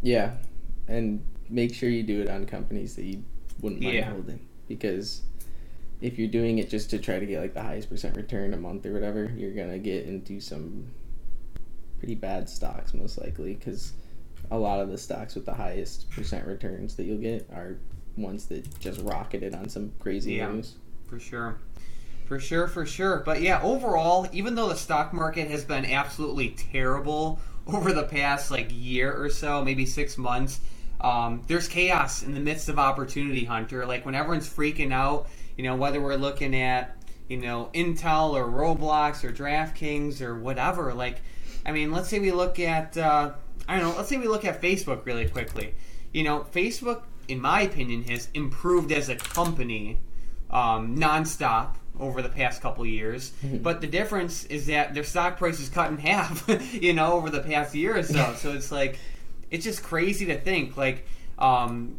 Yeah, 0.02 0.32
and 0.86 1.22
make 1.49 1.75
sure 1.75 1.88
you 1.88 2.02
do 2.02 2.21
it 2.21 2.28
on 2.28 2.47
companies 2.47 2.95
that 2.97 3.05
you 3.05 3.23
wouldn't 3.61 3.83
mind 3.83 3.95
yeah. 3.95 4.11
holding 4.11 4.40
because 4.69 5.23
if 6.00 6.19
you're 6.19 6.28
doing 6.28 6.59
it 6.59 6.69
just 6.69 6.90
to 6.90 6.99
try 6.99 7.19
to 7.19 7.26
get 7.26 7.40
like 7.40 7.55
the 7.55 7.62
highest 7.62 7.88
percent 7.88 8.17
return 8.17 8.55
a 8.55 8.57
month 8.57 8.87
or 8.87 8.93
whatever, 8.93 9.33
you're 9.37 9.55
gonna 9.55 9.78
get 9.78 10.05
into 10.07 10.40
some 10.40 10.87
pretty 11.99 12.14
bad 12.14 12.49
stocks 12.49 12.95
most 12.95 13.19
likely 13.19 13.55
because 13.55 13.93
a 14.50 14.59
lot 14.59 14.81
of 14.81 14.90
the 14.90 14.99
stocks 14.99 15.35
with 15.35 15.45
the 15.45 15.55
highest 15.55 16.09
percent 16.11 16.47
returns 16.47 16.95
that 16.95 17.05
you'll 17.05 17.19
get 17.19 17.49
are 17.52 17.78
ones 18.17 18.47
that 18.47 18.78
just 18.81 19.00
rocketed 19.02 19.55
on 19.55 19.69
some 19.69 19.93
crazy 19.99 20.35
yeah, 20.35 20.49
news. 20.49 20.76
For 21.09 21.19
sure. 21.19 21.59
For 22.26 22.38
sure, 22.38 22.69
for 22.69 22.85
sure. 22.85 23.23
But 23.25 23.40
yeah, 23.40 23.61
overall, 23.62 24.28
even 24.33 24.55
though 24.55 24.69
the 24.69 24.76
stock 24.76 25.12
market 25.12 25.50
has 25.50 25.64
been 25.64 25.87
absolutely 25.87 26.50
terrible 26.50 27.40
over 27.67 27.93
the 27.93 28.02
past 28.05 28.50
like 28.50 28.69
year 28.71 29.12
or 29.12 29.31
so, 29.31 29.64
maybe 29.64 29.87
six 29.87 30.19
months, 30.19 30.61
um, 31.00 31.43
there's 31.47 31.69
chaos 31.69 32.23
in 32.23 32.35
the 32.35 32.40
midst 32.40 32.69
of 32.69 32.78
opportunity, 32.78 33.45
Hunter. 33.45 33.87
Like 33.87 34.05
when 34.05 34.14
everyone's 34.14 34.49
freaking 34.49 34.93
out, 34.93 35.28
you 35.57 35.64
know, 35.64 35.76
whether 35.76 36.00
we're 36.00 36.17
looking 36.17 36.55
at, 36.57 36.97
you 37.28 37.37
know, 37.37 37.71
Intel 37.75 38.31
or 38.31 38.47
Roblox 38.47 39.23
or 39.25 39.33
DraftKings 39.33 40.21
or 40.21 40.38
whatever. 40.38 40.95
Like, 40.95 41.21
I 41.64 41.73
mean, 41.73 41.93
let's 41.93 42.09
say 42.09 42.19
we 42.19 42.33
look 42.33 42.59
at, 42.59 42.97
uh, 42.97 43.33
I 43.69 43.78
don't 43.78 43.90
know, 43.90 43.97
let's 43.97 44.09
say 44.09 44.17
we 44.17 44.28
look 44.28 44.45
at 44.45 44.62
Facebook 44.62 45.05
really 45.05 45.28
quickly. 45.28 45.75
You 46.12 46.25
know, 46.25 46.47
Facebook, 46.52 47.02
in 47.28 47.40
my 47.40 47.62
opinion, 47.62 48.05
has 48.05 48.28
improved 48.35 48.90
as 48.93 49.09
a 49.09 49.17
company 49.17 50.00
um, 50.50 50.97
nonstop 50.97 51.75
over 52.00 52.23
the 52.23 52.28
past 52.28 52.62
couple 52.62 52.87
years. 52.87 53.33
Mm-hmm. 53.45 53.59
But 53.59 53.81
the 53.81 53.87
difference 53.87 54.45
is 54.45 54.67
that 54.67 54.95
their 54.95 55.05
stock 55.05 55.37
price 55.37 55.61
is 55.61 55.69
cut 55.69 55.90
in 55.90 55.99
half, 55.99 56.49
you 56.73 56.93
know, 56.93 57.12
over 57.12 57.31
the 57.31 57.40
past 57.40 57.75
year 57.75 57.97
or 57.97 58.02
so. 58.02 58.35
So 58.38 58.52
it's 58.52 58.73
like, 58.73 58.99
it's 59.50 59.64
just 59.64 59.83
crazy 59.83 60.26
to 60.26 60.38
think 60.38 60.76
like 60.76 61.07
um, 61.38 61.99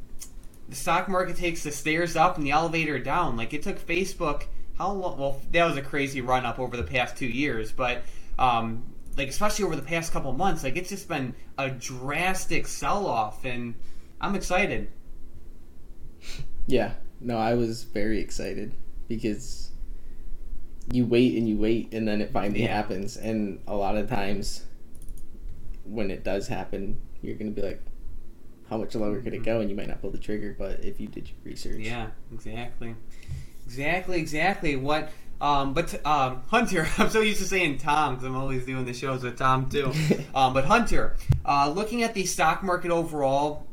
the 0.67 0.75
stock 0.75 1.07
market 1.07 1.35
takes 1.35 1.63
the 1.63 1.71
stairs 1.71 2.15
up 2.15 2.37
and 2.37 2.45
the 2.45 2.51
elevator 2.51 2.99
down. 2.99 3.37
Like 3.37 3.53
it 3.53 3.63
took 3.63 3.85
Facebook 3.85 4.43
how 4.79 4.93
long? 4.93 5.17
Well, 5.17 5.41
that 5.51 5.65
was 5.65 5.77
a 5.77 5.81
crazy 5.81 6.21
run 6.21 6.45
up 6.45 6.57
over 6.57 6.77
the 6.77 6.83
past 6.83 7.17
two 7.17 7.27
years, 7.27 7.71
but 7.71 8.03
um, 8.39 8.83
like 9.17 9.27
especially 9.27 9.65
over 9.65 9.75
the 9.75 9.81
past 9.81 10.13
couple 10.13 10.31
months, 10.31 10.63
like 10.63 10.77
it's 10.77 10.89
just 10.89 11.07
been 11.09 11.35
a 11.57 11.69
drastic 11.69 12.65
sell 12.65 13.05
off, 13.05 13.45
and 13.45 13.75
I'm 14.19 14.35
excited. 14.35 14.89
Yeah, 16.67 16.91
no, 17.19 17.35
I 17.35 17.55
was 17.55 17.81
very 17.81 18.19
excited 18.19 18.75
because 19.07 19.71
you 20.91 21.03
wait 21.03 21.35
and 21.35 21.49
you 21.49 21.57
wait, 21.57 21.91
and 21.95 22.07
then 22.07 22.21
it 22.21 22.31
finally 22.31 22.61
yeah. 22.61 22.75
happens, 22.75 23.17
and 23.17 23.59
a 23.67 23.75
lot 23.75 23.97
of 23.97 24.07
times 24.07 24.65
when 25.83 26.11
it 26.11 26.23
does 26.23 26.47
happen, 26.47 27.01
you're 27.21 27.35
gonna 27.35 27.51
be 27.51 27.61
like, 27.61 27.81
how 28.69 28.77
much 28.77 28.95
lower 28.95 29.19
could 29.21 29.33
it 29.33 29.43
go? 29.43 29.61
And 29.61 29.69
you 29.69 29.75
might 29.75 29.87
not 29.87 30.01
pull 30.01 30.11
the 30.11 30.17
trigger, 30.17 30.55
but 30.57 30.83
if 30.83 30.99
you 30.99 31.07
did 31.07 31.27
your 31.27 31.37
research, 31.43 31.79
yeah, 31.79 32.07
exactly, 32.33 32.95
exactly, 33.65 34.19
exactly. 34.19 34.75
What? 34.75 35.11
Um, 35.41 35.73
but 35.73 36.05
um, 36.05 36.43
Hunter, 36.47 36.87
I'm 36.97 37.09
so 37.09 37.21
used 37.21 37.39
to 37.39 37.47
saying 37.47 37.77
Tom 37.77 38.15
because 38.15 38.27
I'm 38.27 38.35
always 38.35 38.65
doing 38.65 38.85
the 38.85 38.93
shows 38.93 39.23
with 39.23 39.37
Tom 39.37 39.69
too. 39.69 39.91
um, 40.35 40.53
but 40.53 40.65
Hunter, 40.65 41.15
uh, 41.45 41.69
looking 41.69 42.03
at 42.03 42.13
the 42.13 42.25
stock 42.25 42.63
market 42.63 42.91
overall, 42.91 43.65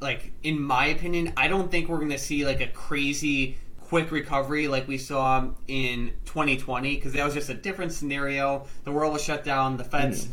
like 0.00 0.32
in 0.42 0.60
my 0.60 0.86
opinion, 0.86 1.32
I 1.36 1.48
don't 1.48 1.70
think 1.70 1.88
we're 1.88 1.98
going 1.98 2.10
to 2.10 2.18
see 2.18 2.44
like 2.44 2.60
a 2.60 2.66
crazy 2.66 3.58
quick 3.80 4.10
recovery 4.10 4.66
like 4.66 4.88
we 4.88 4.98
saw 4.98 5.48
in 5.68 6.12
2020 6.24 6.96
because 6.96 7.12
that 7.12 7.24
was 7.24 7.34
just 7.34 7.48
a 7.48 7.54
different 7.54 7.92
scenario. 7.92 8.66
The 8.84 8.90
world 8.90 9.12
was 9.12 9.22
shut 9.22 9.44
down. 9.44 9.76
The 9.76 9.84
Fed's 9.84 10.26
mm 10.26 10.30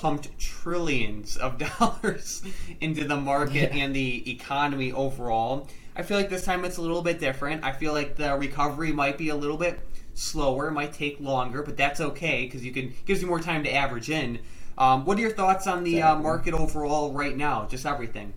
pumped 0.00 0.38
trillions 0.38 1.36
of 1.36 1.58
dollars 1.78 2.42
into 2.80 3.06
the 3.06 3.16
market 3.16 3.74
yeah. 3.74 3.84
and 3.84 3.94
the 3.94 4.30
economy 4.30 4.92
overall. 4.92 5.68
I 5.94 6.02
feel 6.02 6.16
like 6.16 6.30
this 6.30 6.44
time 6.44 6.64
it's 6.64 6.78
a 6.78 6.82
little 6.82 7.02
bit 7.02 7.20
different. 7.20 7.64
I 7.64 7.72
feel 7.72 7.92
like 7.92 8.16
the 8.16 8.34
recovery 8.36 8.92
might 8.92 9.18
be 9.18 9.28
a 9.28 9.36
little 9.36 9.58
bit 9.58 9.78
slower, 10.14 10.70
might 10.70 10.94
take 10.94 11.20
longer, 11.20 11.62
but 11.62 11.76
that's 11.76 12.00
okay 12.00 12.46
because 12.46 12.64
you 12.64 12.72
can 12.72 12.94
gives 13.04 13.20
you 13.20 13.28
more 13.28 13.40
time 13.40 13.62
to 13.64 13.72
average 13.72 14.08
in. 14.08 14.38
Um, 14.78 15.04
what 15.04 15.18
are 15.18 15.20
your 15.20 15.32
thoughts 15.32 15.66
on 15.66 15.84
the 15.84 16.00
uh, 16.00 16.16
market 16.16 16.54
overall 16.54 17.12
right 17.12 17.36
now? 17.36 17.66
Just 17.66 17.84
everything. 17.84 18.32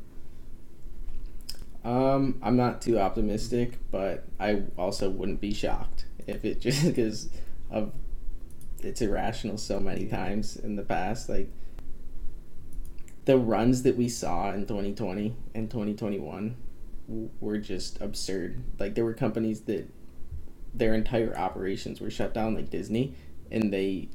Um, 1.86 2.40
I'm 2.42 2.58
not 2.58 2.82
too 2.82 3.00
optimistic, 3.00 3.78
but 3.92 4.26
I 4.40 4.64
also 4.78 5.10
wouldn't 5.10 5.40
be 5.40 5.54
shocked 5.54 6.06
if 6.28 6.44
it 6.44 6.60
just 6.60 6.84
because 6.86 7.30
of 7.72 7.94
it's 8.84 9.02
irrational 9.02 9.58
so 9.58 9.80
many 9.80 10.06
times 10.06 10.56
in 10.56 10.76
the 10.76 10.84
past. 10.84 11.30
Like 11.30 11.50
the 13.26 13.38
runs 13.38 13.84
that 13.84 13.96
we 13.96 14.10
saw 14.10 14.52
in 14.52 14.66
2020 14.66 15.36
and 15.56 15.70
2021 15.70 16.56
were 17.40 17.58
just 17.58 18.02
absurd. 18.02 18.64
Like 18.80 18.96
there 18.96 19.06
were 19.06 19.14
companies 19.14 19.62
that 19.62 19.90
their 20.74 20.94
entire 20.94 21.38
operations 21.38 22.02
were 22.02 22.10
shut 22.10 22.34
down, 22.34 22.56
like 22.56 22.70
Disney, 22.70 23.16
and 23.52 23.72
they 23.72 24.10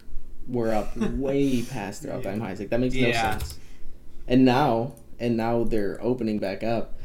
were 0.47 0.73
up 0.73 0.97
way 0.97 1.63
past 1.63 2.03
their 2.03 2.15
all-time 2.15 2.41
highs. 2.41 2.59
Like 2.59 2.71
that 2.71 2.81
makes 2.81 2.95
no 2.95 3.09
yeah. 3.09 3.39
sense. 3.39 3.59
And 4.27 4.45
now, 4.45 4.95
and 5.19 5.37
now 5.37 5.65
they're 5.65 5.99
opening 6.03 6.39
back 6.39 6.63
up, 6.63 6.99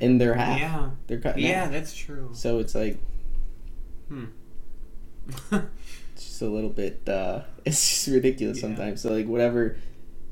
and 0.00 0.20
they're 0.20 0.34
half. 0.34 0.58
Yeah, 0.58 0.90
they're 1.06 1.20
cutting. 1.20 1.44
Yeah, 1.44 1.64
half. 1.64 1.72
that's 1.72 1.94
true. 1.94 2.30
So 2.32 2.58
it's 2.60 2.74
like, 2.74 2.98
hmm. 4.08 4.26
it's 6.16 6.24
just 6.24 6.42
a 6.42 6.48
little 6.48 6.70
bit. 6.70 7.06
uh 7.08 7.42
It's 7.64 7.88
just 7.88 8.08
ridiculous 8.08 8.58
yeah. 8.58 8.62
sometimes. 8.62 9.02
So 9.02 9.12
like 9.12 9.26
whatever 9.26 9.76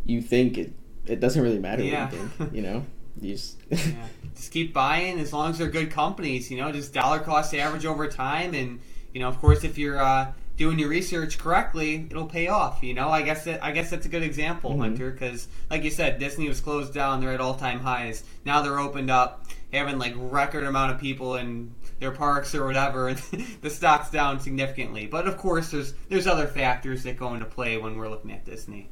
you 0.04 0.22
think 0.22 0.58
it 0.58 0.72
it 1.06 1.20
doesn't 1.20 1.42
really 1.42 1.58
matter 1.58 1.82
yeah. 1.82 2.04
what 2.04 2.12
you 2.14 2.28
think. 2.28 2.52
You 2.54 2.62
know, 2.62 2.86
you 3.20 3.34
just 3.34 3.58
yeah. 3.70 4.06
just 4.34 4.50
keep 4.50 4.72
buying 4.72 5.20
as 5.20 5.32
long 5.32 5.50
as 5.50 5.58
they're 5.58 5.68
good 5.68 5.90
companies. 5.90 6.50
You 6.50 6.56
know, 6.58 6.72
just 6.72 6.94
dollar 6.94 7.18
cost 7.18 7.54
average 7.54 7.84
over 7.84 8.08
time, 8.08 8.54
and 8.54 8.80
you 9.12 9.20
know, 9.20 9.28
of 9.28 9.38
course, 9.38 9.62
if 9.62 9.76
you're 9.76 10.00
uh, 10.00 10.32
doing 10.56 10.78
your 10.78 10.88
research 10.88 11.38
correctly, 11.38 12.06
it'll 12.10 12.26
pay 12.26 12.48
off. 12.48 12.82
You 12.82 12.94
know, 12.94 13.10
I 13.10 13.22
guess 13.22 13.44
that 13.44 13.62
I 13.62 13.72
guess 13.72 13.90
that's 13.90 14.06
a 14.06 14.08
good 14.08 14.22
example, 14.22 14.70
mm-hmm. 14.70 14.80
Hunter, 14.80 15.10
because 15.10 15.48
like 15.70 15.84
you 15.84 15.90
said, 15.90 16.18
Disney 16.18 16.48
was 16.48 16.60
closed 16.60 16.94
down; 16.94 17.20
they're 17.20 17.32
at 17.32 17.40
all 17.40 17.54
time 17.54 17.80
highs. 17.80 18.24
Now 18.46 18.62
they're 18.62 18.78
opened 18.78 19.10
up, 19.10 19.46
having 19.72 19.98
like 19.98 20.14
record 20.16 20.64
amount 20.64 20.92
of 20.92 21.00
people 21.00 21.36
in 21.36 21.74
their 22.00 22.10
parks 22.10 22.54
or 22.54 22.66
whatever, 22.66 23.08
and 23.08 23.18
the 23.60 23.70
stock's 23.70 24.10
down 24.10 24.40
significantly. 24.40 25.06
But 25.06 25.26
of 25.26 25.36
course, 25.36 25.70
there's 25.70 25.94
there's 26.08 26.26
other 26.26 26.46
factors 26.46 27.02
that 27.04 27.16
go 27.16 27.34
into 27.34 27.46
play 27.46 27.76
when 27.76 27.96
we're 27.96 28.08
looking 28.08 28.32
at 28.32 28.44
Disney. 28.44 28.90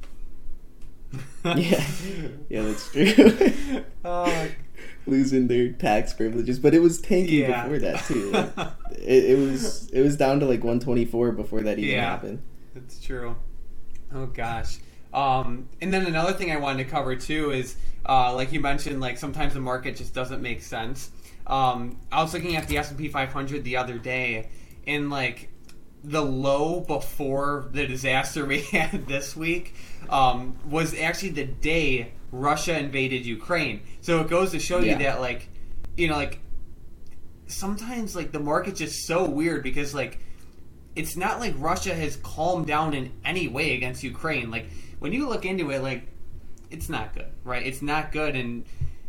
yeah, 1.44 1.84
yeah, 2.48 2.62
that's 2.62 2.90
true. 2.90 3.84
uh, 4.04 4.46
Losing 5.06 5.48
their 5.48 5.70
tax 5.72 6.12
privileges, 6.12 6.58
but 6.58 6.74
it 6.74 6.80
was 6.80 7.00
tanking 7.00 7.40
yeah. 7.40 7.64
before 7.64 7.78
that 7.80 8.04
too. 8.04 8.30
Like, 8.30 8.68
it, 8.92 9.24
it, 9.24 9.38
was 9.38 9.90
it 9.90 10.00
was 10.00 10.16
down 10.16 10.40
to 10.40 10.46
like 10.46 10.60
124 10.60 11.32
before 11.32 11.62
that 11.62 11.78
even 11.78 11.94
yeah, 11.94 12.10
happened. 12.10 12.42
That's 12.74 13.00
true. 13.00 13.36
Oh 14.14 14.26
gosh. 14.26 14.78
Um, 15.12 15.68
and 15.80 15.92
then 15.92 16.06
another 16.06 16.32
thing 16.32 16.50
I 16.50 16.56
wanted 16.56 16.84
to 16.84 16.90
cover 16.90 17.16
too 17.16 17.50
is, 17.50 17.76
uh, 18.06 18.34
like 18.34 18.52
you 18.52 18.60
mentioned, 18.60 19.00
like 19.00 19.18
sometimes 19.18 19.54
the 19.54 19.60
market 19.60 19.96
just 19.96 20.14
doesn't 20.14 20.40
make 20.40 20.62
sense. 20.62 21.10
Um, 21.46 21.98
I 22.10 22.22
was 22.22 22.32
looking 22.34 22.56
at 22.56 22.68
the 22.68 22.78
S 22.78 22.90
and 22.90 22.98
P 22.98 23.08
500 23.08 23.64
the 23.64 23.76
other 23.76 23.98
day, 23.98 24.48
and 24.86 25.10
like 25.10 25.48
the 26.04 26.22
low 26.22 26.80
before 26.80 27.68
the 27.72 27.86
disaster 27.86 28.44
we 28.52 28.60
had 28.62 29.06
this 29.06 29.36
week 29.36 29.74
um, 30.08 30.56
was 30.68 30.94
actually 30.98 31.30
the 31.30 31.44
day 31.44 32.12
Russia 32.32 32.78
invaded 32.78 33.24
Ukraine. 33.26 33.82
So 34.00 34.20
it 34.20 34.28
goes 34.28 34.50
to 34.52 34.58
show 34.58 34.78
Yeah. 34.80 34.92
you 34.92 35.04
that 35.04 35.20
like, 35.20 35.48
you 35.96 36.08
know, 36.08 36.16
like 36.16 36.40
sometimes 37.46 38.16
like 38.16 38.32
the 38.32 38.40
market's 38.40 38.78
just 38.78 39.06
so 39.06 39.28
weird 39.28 39.62
because 39.62 39.94
like 39.94 40.18
it's 40.96 41.16
not 41.16 41.40
like 41.40 41.54
Russia 41.58 41.94
has 41.94 42.16
calmed 42.16 42.66
down 42.66 42.94
in 42.94 43.12
any 43.24 43.48
way 43.48 43.74
against 43.74 44.02
Ukraine. 44.02 44.50
Like 44.50 44.66
when 44.98 45.12
you 45.12 45.28
look 45.28 45.44
into 45.44 45.70
it, 45.70 45.82
like 45.82 46.06
it's 46.70 46.88
not 46.88 47.14
good, 47.14 47.30
right? 47.44 47.64
It's 47.66 47.82
not 47.82 48.12
good, 48.12 48.34
and 48.34 48.64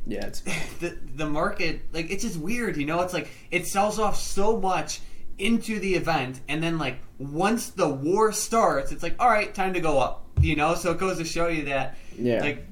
Yeah, 0.06 0.26
it's 0.26 0.42
the 0.80 0.98
the 1.16 1.28
market 1.28 1.82
like 1.94 2.12
it's 2.12 2.24
just 2.24 2.40
weird, 2.40 2.78
you 2.78 2.86
know. 2.86 3.02
It's 3.02 3.14
like 3.14 3.30
it 3.52 3.68
sells 3.68 4.00
off 4.00 4.18
so 4.18 4.60
much 4.60 5.02
into 5.38 5.80
the 5.80 5.96
event, 5.96 6.42
and 6.48 6.62
then 6.62 6.78
like 6.78 6.98
once 7.18 7.70
the 7.70 7.88
war 7.88 8.32
starts, 8.32 8.92
it's 8.92 9.04
like 9.04 9.16
all 9.20 9.30
right, 9.30 9.54
time 9.54 9.74
to 9.74 9.80
go 9.80 10.00
up, 10.00 10.26
you 10.40 10.56
know. 10.56 10.76
So 10.76 10.92
it 10.92 10.98
goes 10.98 11.18
to 11.18 11.26
show 11.26 11.48
you 11.48 11.66
that 11.66 11.98
yeah. 12.18 12.42
like 12.42 12.68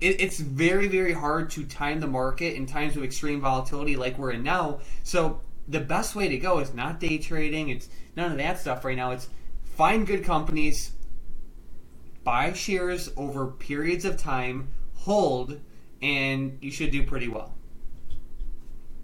it, 0.00 0.20
it's 0.20 0.38
very 0.38 0.88
very 0.88 1.12
hard 1.12 1.50
to 1.50 1.64
time 1.64 2.00
the 2.00 2.06
market 2.06 2.54
in 2.54 2.66
times 2.66 2.96
of 2.96 3.04
extreme 3.04 3.40
volatility 3.40 3.96
like 3.96 4.18
we're 4.18 4.32
in 4.32 4.42
now 4.42 4.80
so 5.02 5.40
the 5.68 5.80
best 5.80 6.14
way 6.14 6.28
to 6.28 6.38
go 6.38 6.58
is 6.58 6.74
not 6.74 7.00
day 7.00 7.18
trading 7.18 7.68
it's 7.68 7.88
none 8.16 8.32
of 8.32 8.38
that 8.38 8.58
stuff 8.58 8.84
right 8.84 8.96
now 8.96 9.10
it's 9.10 9.28
find 9.76 10.06
good 10.06 10.24
companies 10.24 10.92
buy 12.24 12.52
shares 12.52 13.10
over 13.16 13.46
periods 13.46 14.04
of 14.04 14.16
time 14.16 14.68
hold 14.94 15.60
and 16.02 16.58
you 16.60 16.70
should 16.70 16.90
do 16.90 17.02
pretty 17.04 17.28
well 17.28 17.54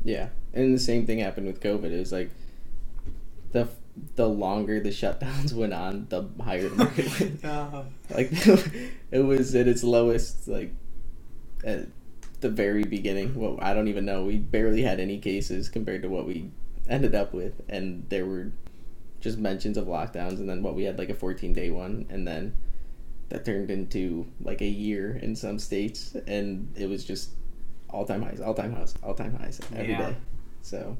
Yeah, 0.04 0.28
and 0.54 0.74
the 0.74 0.78
same 0.78 1.06
thing 1.06 1.18
happened 1.18 1.46
with 1.46 1.60
COVID. 1.60 1.84
It 1.90 1.98
was 1.98 2.12
like 2.12 2.30
the 3.52 3.68
the 4.14 4.28
longer 4.28 4.78
the 4.80 4.90
shutdowns 4.90 5.52
went 5.62 5.72
on, 5.72 6.06
the 6.10 6.28
higher 6.42 6.68
the 6.68 6.76
market 6.76 7.20
went. 7.20 7.40
Oh. 7.44 7.86
Like 8.10 8.30
it 9.10 9.24
was 9.24 9.54
at 9.54 9.68
its 9.68 9.82
lowest, 9.82 10.46
like 10.48 10.72
at 11.64 11.88
the 12.40 12.50
very 12.50 12.84
beginning. 12.84 13.34
Well, 13.34 13.58
I 13.60 13.74
don't 13.74 13.88
even 13.88 14.04
know. 14.04 14.24
We 14.24 14.38
barely 14.38 14.82
had 14.82 15.00
any 15.00 15.18
cases 15.18 15.68
compared 15.68 16.02
to 16.02 16.08
what 16.08 16.26
we 16.26 16.50
ended 16.88 17.14
up 17.14 17.32
with, 17.34 17.62
and 17.68 18.06
there 18.08 18.26
were 18.26 18.52
just 19.20 19.38
mentions 19.38 19.76
of 19.76 19.86
lockdowns, 19.86 20.38
and 20.38 20.48
then 20.48 20.62
what 20.62 20.74
we 20.74 20.84
had 20.84 20.98
like 20.98 21.08
a 21.10 21.14
14 21.14 21.52
day 21.52 21.70
one, 21.70 22.06
and 22.10 22.26
then 22.28 22.54
that 23.28 23.44
turned 23.44 23.70
into 23.70 24.26
like 24.42 24.60
a 24.60 24.66
year 24.66 25.18
in 25.22 25.34
some 25.36 25.58
states, 25.58 26.16
and 26.26 26.72
it 26.76 26.88
was 26.88 27.04
just 27.04 27.30
all 27.90 28.04
time 28.04 28.22
highs, 28.22 28.40
all 28.40 28.54
time 28.54 28.74
highs, 28.74 28.94
all 29.02 29.14
time 29.14 29.36
highs 29.38 29.60
every 29.72 29.94
day. 29.94 30.10
Yeah. 30.10 30.14
So. 30.62 30.96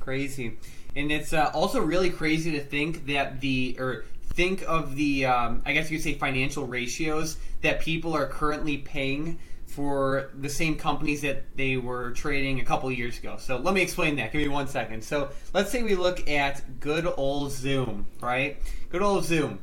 Crazy. 0.00 0.56
And 0.96 1.12
it's 1.12 1.32
uh, 1.32 1.50
also 1.52 1.80
really 1.80 2.10
crazy 2.10 2.52
to 2.52 2.60
think 2.60 3.06
that 3.06 3.40
the 3.40 3.76
or 3.78 4.04
think 4.32 4.62
of 4.68 4.94
the 4.94 5.26
um, 5.26 5.62
i 5.66 5.72
guess 5.72 5.90
you 5.90 5.98
could 5.98 6.04
say 6.04 6.14
financial 6.14 6.64
ratios 6.64 7.38
that 7.60 7.80
people 7.80 8.14
are 8.14 8.26
currently 8.26 8.78
paying 8.78 9.38
for 9.66 10.30
the 10.38 10.48
same 10.48 10.76
companies 10.76 11.22
that 11.22 11.44
they 11.56 11.76
were 11.76 12.12
trading 12.12 12.58
a 12.58 12.64
couple 12.64 12.90
years 12.90 13.18
ago. 13.18 13.36
So 13.38 13.58
let 13.58 13.74
me 13.74 13.82
explain 13.82 14.16
that. 14.16 14.32
Give 14.32 14.40
me 14.40 14.48
one 14.48 14.66
second. 14.66 15.04
So 15.04 15.28
let's 15.52 15.70
say 15.70 15.82
we 15.82 15.94
look 15.94 16.28
at 16.28 16.80
good 16.80 17.06
old 17.16 17.52
zoom 17.52 18.06
right? 18.20 18.56
Good 18.90 19.02
old 19.02 19.24
zoom 19.24 19.58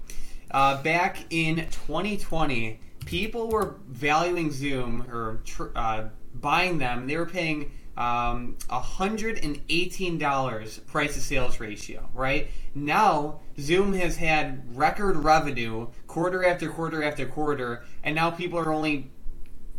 uh, 0.51 0.81
back 0.81 1.25
in 1.29 1.57
2020 1.69 2.79
people 3.05 3.49
were 3.49 3.75
valuing 3.87 4.51
zoom 4.51 5.05
or 5.11 5.41
tr- 5.45 5.75
uh, 5.75 6.05
buying 6.33 6.77
them 6.77 7.07
they 7.07 7.17
were 7.17 7.25
paying 7.25 7.71
um, 7.97 8.57
$118 8.69 10.87
price 10.87 11.13
to 11.13 11.21
sales 11.21 11.61
ratio, 11.61 12.09
right? 12.13 12.49
Now, 12.73 13.39
Zoom 13.57 13.93
has 13.93 14.17
had 14.17 14.75
record 14.75 15.15
revenue 15.17 15.87
quarter 16.07 16.45
after 16.45 16.69
quarter 16.69 17.01
after 17.03 17.25
quarter, 17.25 17.85
and 18.03 18.13
now 18.15 18.31
people 18.31 18.59
are 18.59 18.73
only 18.73 19.09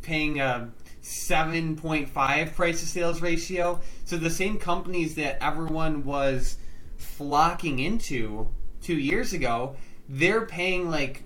paying 0.00 0.40
a 0.40 0.70
7.5 1.02 2.54
price 2.54 2.80
to 2.80 2.86
sales 2.86 3.20
ratio. 3.20 3.80
So 4.04 4.16
the 4.16 4.30
same 4.30 4.58
companies 4.58 5.14
that 5.16 5.36
everyone 5.44 6.04
was 6.04 6.56
flocking 6.96 7.80
into 7.80 8.48
two 8.80 8.98
years 8.98 9.34
ago, 9.34 9.76
they're 10.08 10.46
paying 10.46 10.90
like 10.90 11.22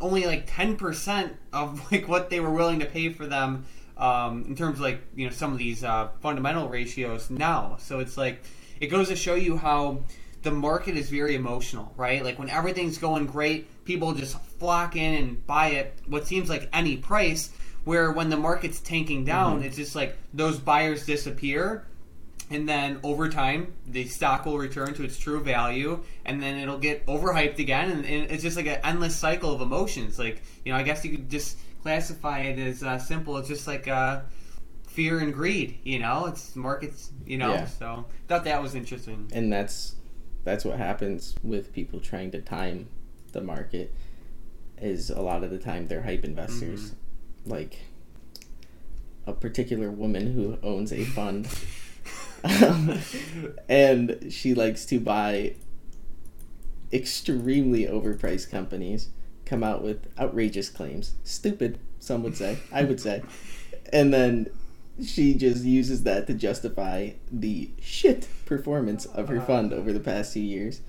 only 0.00 0.26
like 0.26 0.48
10% 0.48 1.30
of 1.52 1.92
like 1.92 2.08
what 2.08 2.30
they 2.30 2.40
were 2.40 2.52
willing 2.52 2.80
to 2.80 2.86
pay 2.86 3.08
for 3.08 3.26
them 3.26 3.64
um, 3.96 4.44
in 4.48 4.56
terms 4.56 4.76
of 4.76 4.80
like 4.80 5.00
you 5.14 5.26
know 5.26 5.32
some 5.32 5.52
of 5.52 5.58
these 5.58 5.84
uh, 5.84 6.08
fundamental 6.20 6.68
ratios 6.68 7.30
now. 7.30 7.76
So 7.78 8.00
it's 8.00 8.16
like 8.16 8.42
it 8.80 8.88
goes 8.88 9.08
to 9.08 9.16
show 9.16 9.34
you 9.34 9.56
how 9.56 10.02
the 10.42 10.50
market 10.50 10.96
is 10.96 11.08
very 11.08 11.36
emotional, 11.36 11.92
right? 11.96 12.24
Like 12.24 12.38
when 12.38 12.50
everything's 12.50 12.98
going 12.98 13.26
great, 13.26 13.84
people 13.84 14.12
just 14.12 14.38
flock 14.58 14.96
in 14.96 15.14
and 15.14 15.46
buy 15.46 15.68
it 15.68 15.98
what 16.06 16.26
seems 16.26 16.48
like 16.48 16.68
any 16.72 16.96
price. 16.96 17.50
Where 17.84 18.12
when 18.12 18.30
the 18.30 18.36
market's 18.36 18.78
tanking 18.78 19.24
down, 19.24 19.64
it's 19.64 19.74
just 19.74 19.96
like 19.96 20.16
those 20.32 20.58
buyers 20.58 21.04
disappear, 21.04 21.84
and 22.52 22.68
then 22.68 23.00
over 23.02 23.28
time 23.28 23.72
the 23.86 24.06
stock 24.06 24.44
will 24.46 24.58
return 24.58 24.94
to 24.94 25.02
its 25.04 25.18
true 25.18 25.40
value, 25.42 26.02
and 26.24 26.42
then 26.42 26.58
it'll 26.58 26.78
get 26.78 27.04
overhyped 27.06 27.58
again, 27.58 27.90
and, 27.90 28.04
and 28.04 28.30
it's 28.30 28.42
just 28.42 28.56
like 28.56 28.66
an 28.66 28.78
endless 28.84 29.16
cycle 29.16 29.52
of 29.52 29.60
emotions. 29.60 30.18
Like 30.18 30.42
you 30.64 30.72
know, 30.72 30.78
I 30.78 30.82
guess 30.82 31.04
you 31.04 31.10
could 31.12 31.28
just 31.30 31.58
classify 31.82 32.40
it 32.40 32.58
as 32.58 32.82
uh, 32.82 32.98
simple. 32.98 33.36
It's 33.38 33.48
just 33.48 33.66
like 33.66 33.88
uh, 33.88 34.20
fear 34.88 35.18
and 35.18 35.32
greed. 35.34 35.78
You 35.82 35.98
know, 35.98 36.26
it's 36.26 36.54
markets. 36.54 37.10
You 37.26 37.38
know, 37.38 37.52
Yeah. 37.54 37.66
so 37.66 38.04
thought 38.28 38.44
that 38.44 38.62
was 38.62 38.74
interesting. 38.74 39.28
and 39.32 39.52
that's 39.52 39.96
that's 40.44 40.64
what 40.64 40.78
happens 40.78 41.34
with 41.42 41.72
people 41.72 42.00
trying 42.00 42.30
to 42.32 42.40
time 42.40 42.88
the 43.32 43.40
market 43.40 43.94
is 44.78 45.08
a 45.10 45.20
lot 45.22 45.44
of 45.44 45.50
the 45.50 45.58
time 45.58 45.86
they're 45.86 46.02
hype 46.02 46.24
investors 46.24 46.94
like 47.46 47.78
a 49.26 49.32
particular 49.32 49.90
woman 49.90 50.32
who 50.32 50.58
owns 50.64 50.92
a 50.92 51.04
fund 51.04 51.46
and 53.68 54.32
she 54.32 54.54
likes 54.54 54.84
to 54.86 54.98
buy 54.98 55.54
extremely 56.92 57.86
overpriced 57.86 58.50
companies 58.50 59.08
come 59.44 59.62
out 59.62 59.82
with 59.82 60.06
outrageous 60.18 60.68
claims. 60.68 61.14
Stupid 61.24 61.78
some 62.02 62.24
would 62.24 62.36
say 62.36 62.58
i 62.72 62.82
would 62.82 63.00
say. 63.00 63.22
And 63.92 64.12
then 64.12 64.48
she 65.04 65.34
just 65.34 65.64
uses 65.64 66.02
that 66.02 66.26
to 66.26 66.34
justify 66.34 67.10
the 67.30 67.70
shit 67.80 68.28
performance 68.44 69.06
of 69.06 69.28
her 69.28 69.40
fund 69.40 69.72
over 69.72 69.92
the 69.92 70.00
past 70.00 70.32
few 70.32 70.42
years. 70.42 70.80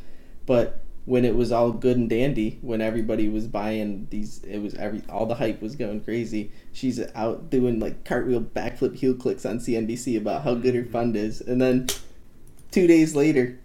But 0.46 0.83
when 1.06 1.26
it 1.26 1.36
was 1.36 1.52
all 1.52 1.72
good 1.72 1.98
and 1.98 2.10
dandy, 2.10 2.60
when 2.62 2.82
everybody 2.82 3.28
was 3.28 3.48
buying 3.48 4.08
these, 4.10 4.44
it 4.44 4.60
was 4.60 4.74
every 4.76 5.02
all 5.10 5.26
the 5.26 5.36
hype 5.36 5.62
was 5.62 5.76
going 5.76 6.02
crazy. 6.02 6.52
She's 6.72 7.00
out 7.13 7.50
doing 7.50 7.80
like 7.80 8.06
cartwheel, 8.06 8.42
backflip, 8.42 8.96
heel 8.96 9.13
clicks 9.13 9.46
on 9.46 9.60
CNBC 9.60 10.18
about 10.18 10.44
how 10.44 10.56
good 10.56 10.76
her 10.76 10.86
fund 10.86 11.16
is, 11.16 11.42
and 11.42 11.62
then 11.62 11.88
two 12.72 12.88
days 12.88 13.16
later, 13.16 13.60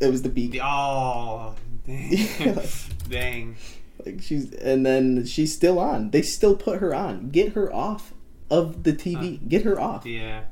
it 0.00 0.10
was 0.10 0.22
the 0.22 0.30
peak. 0.30 0.58
Oh, 0.62 1.54
dang. 1.86 2.58
dang. 3.08 3.56
Like 4.04 4.20
she's, 4.22 4.52
and 4.54 4.84
then 4.84 5.26
she's 5.26 5.54
still 5.54 5.78
on. 5.78 6.10
They 6.10 6.22
still 6.22 6.56
put 6.56 6.80
her 6.80 6.94
on. 6.94 7.30
Get 7.30 7.52
her 7.52 7.72
off 7.72 8.14
of 8.50 8.82
the 8.82 8.92
TV. 8.92 9.46
Get 9.48 9.62
her 9.62 9.78
off. 9.80 10.06
Yeah. 10.06 10.42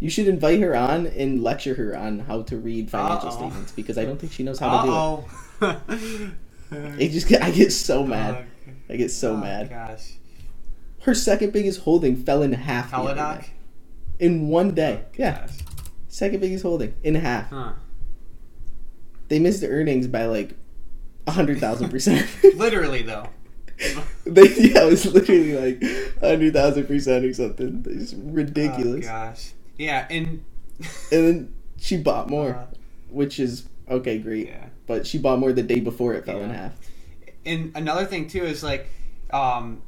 You 0.00 0.10
should 0.10 0.28
invite 0.28 0.60
her 0.60 0.76
on 0.76 1.06
and 1.06 1.42
lecture 1.42 1.74
her 1.74 1.96
on 1.96 2.20
how 2.20 2.42
to 2.42 2.56
read 2.56 2.90
financial 2.90 3.30
Uh-oh. 3.30 3.36
statements 3.36 3.72
because 3.72 3.98
I 3.98 4.04
don't 4.04 4.18
think 4.18 4.32
she 4.32 4.42
knows 4.42 4.58
how 4.58 4.68
to 4.84 4.88
Uh 4.90 4.94
oh. 4.94 5.16
do 5.16 5.26
it. 5.26 5.38
It 5.60 7.08
just 7.12 7.28
get, 7.28 7.42
I 7.42 7.50
get 7.50 7.72
so 7.72 8.04
mad. 8.04 8.44
I 8.90 8.96
get 8.96 9.10
so 9.10 9.32
oh, 9.32 9.36
mad. 9.36 9.70
Gosh. 9.70 10.12
Her 11.02 11.14
second 11.14 11.52
biggest 11.52 11.80
holding 11.80 12.16
fell 12.16 12.42
in 12.42 12.52
half 12.52 12.90
the 12.90 12.96
other 12.98 13.14
Teladoc? 13.14 13.40
day. 13.42 13.46
in 14.18 14.48
one 14.48 14.74
day. 14.74 15.04
Yeah, 15.16 15.40
Gosh. 15.46 15.56
second 16.08 16.40
biggest 16.40 16.62
holding 16.62 16.94
in 17.02 17.14
half. 17.14 17.48
Huh. 17.50 17.72
They 19.28 19.38
missed 19.38 19.60
the 19.60 19.68
earnings 19.68 20.06
by 20.06 20.26
like 20.26 20.50
a 21.26 21.30
hundred 21.32 21.58
thousand 21.60 21.88
percent. 21.90 22.26
Literally 22.56 23.02
though. 23.02 23.28
They, 24.26 24.42
yeah, 24.56 24.82
it 24.84 24.90
was 24.90 25.06
literally 25.06 25.54
like 25.54 25.82
hundred 26.20 26.52
thousand 26.52 26.86
percent 26.86 27.24
or 27.24 27.32
something. 27.32 27.84
It's 27.88 28.12
ridiculous. 28.12 29.06
Oh, 29.06 29.08
gosh. 29.08 29.52
Yeah, 29.78 30.06
and 30.10 30.44
and 30.80 30.88
then 31.10 31.54
she 31.78 31.96
bought 31.96 32.28
more, 32.28 32.54
Uh, 32.56 32.66
which 33.08 33.38
is 33.40 33.68
okay, 33.88 34.18
great. 34.18 34.48
yeah. 34.48 34.66
But 34.88 35.06
she 35.06 35.18
bought 35.18 35.38
more 35.38 35.52
the 35.52 35.62
day 35.62 35.78
before 35.80 36.14
it 36.14 36.24
fell 36.26 36.40
in 36.42 36.50
half. 36.50 36.72
And 37.46 37.70
another 37.76 38.04
thing 38.06 38.28
too 38.28 38.42
is 38.44 38.64
like, 38.64 38.88
um, 39.30 39.82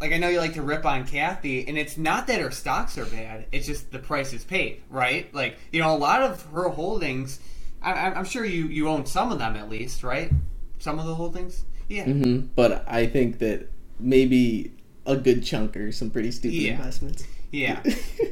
like 0.00 0.12
I 0.12 0.16
know 0.16 0.28
you 0.28 0.38
like 0.40 0.54
to 0.54 0.62
rip 0.62 0.84
on 0.86 1.06
Cathie, 1.06 1.68
and 1.68 1.78
it's 1.78 1.96
not 1.98 2.26
that 2.26 2.40
her 2.40 2.50
stocks 2.50 2.98
are 2.98 3.04
bad; 3.04 3.46
it's 3.52 3.66
just 3.66 3.92
the 3.92 3.98
price 3.98 4.32
is 4.32 4.42
paid, 4.42 4.82
right? 4.90 5.32
Like 5.34 5.58
you 5.70 5.80
know, 5.80 5.94
a 5.94 5.98
lot 5.98 6.22
of 6.22 6.42
her 6.46 6.70
holdings. 6.70 7.38
I, 7.82 7.92
I'm 7.92 8.18
I'm 8.18 8.24
sure 8.24 8.44
you 8.44 8.66
you 8.66 8.88
own 8.88 9.06
some 9.06 9.30
of 9.30 9.38
them 9.38 9.54
at 9.56 9.68
least, 9.68 10.02
right? 10.02 10.32
Some 10.78 10.98
of 10.98 11.06
the 11.06 11.14
holdings. 11.14 11.64
Yeah. 11.88 12.04
hmm 12.04 12.40
But 12.56 12.84
I 12.88 13.06
think 13.06 13.38
that 13.40 13.68
maybe 13.98 14.72
a 15.06 15.16
good 15.16 15.44
chunk 15.44 15.76
are 15.76 15.92
some 15.92 16.08
pretty 16.10 16.30
stupid 16.30 16.56
Yeah. 16.56 16.72
investments. 16.72 17.24
Yeah. 17.52 17.82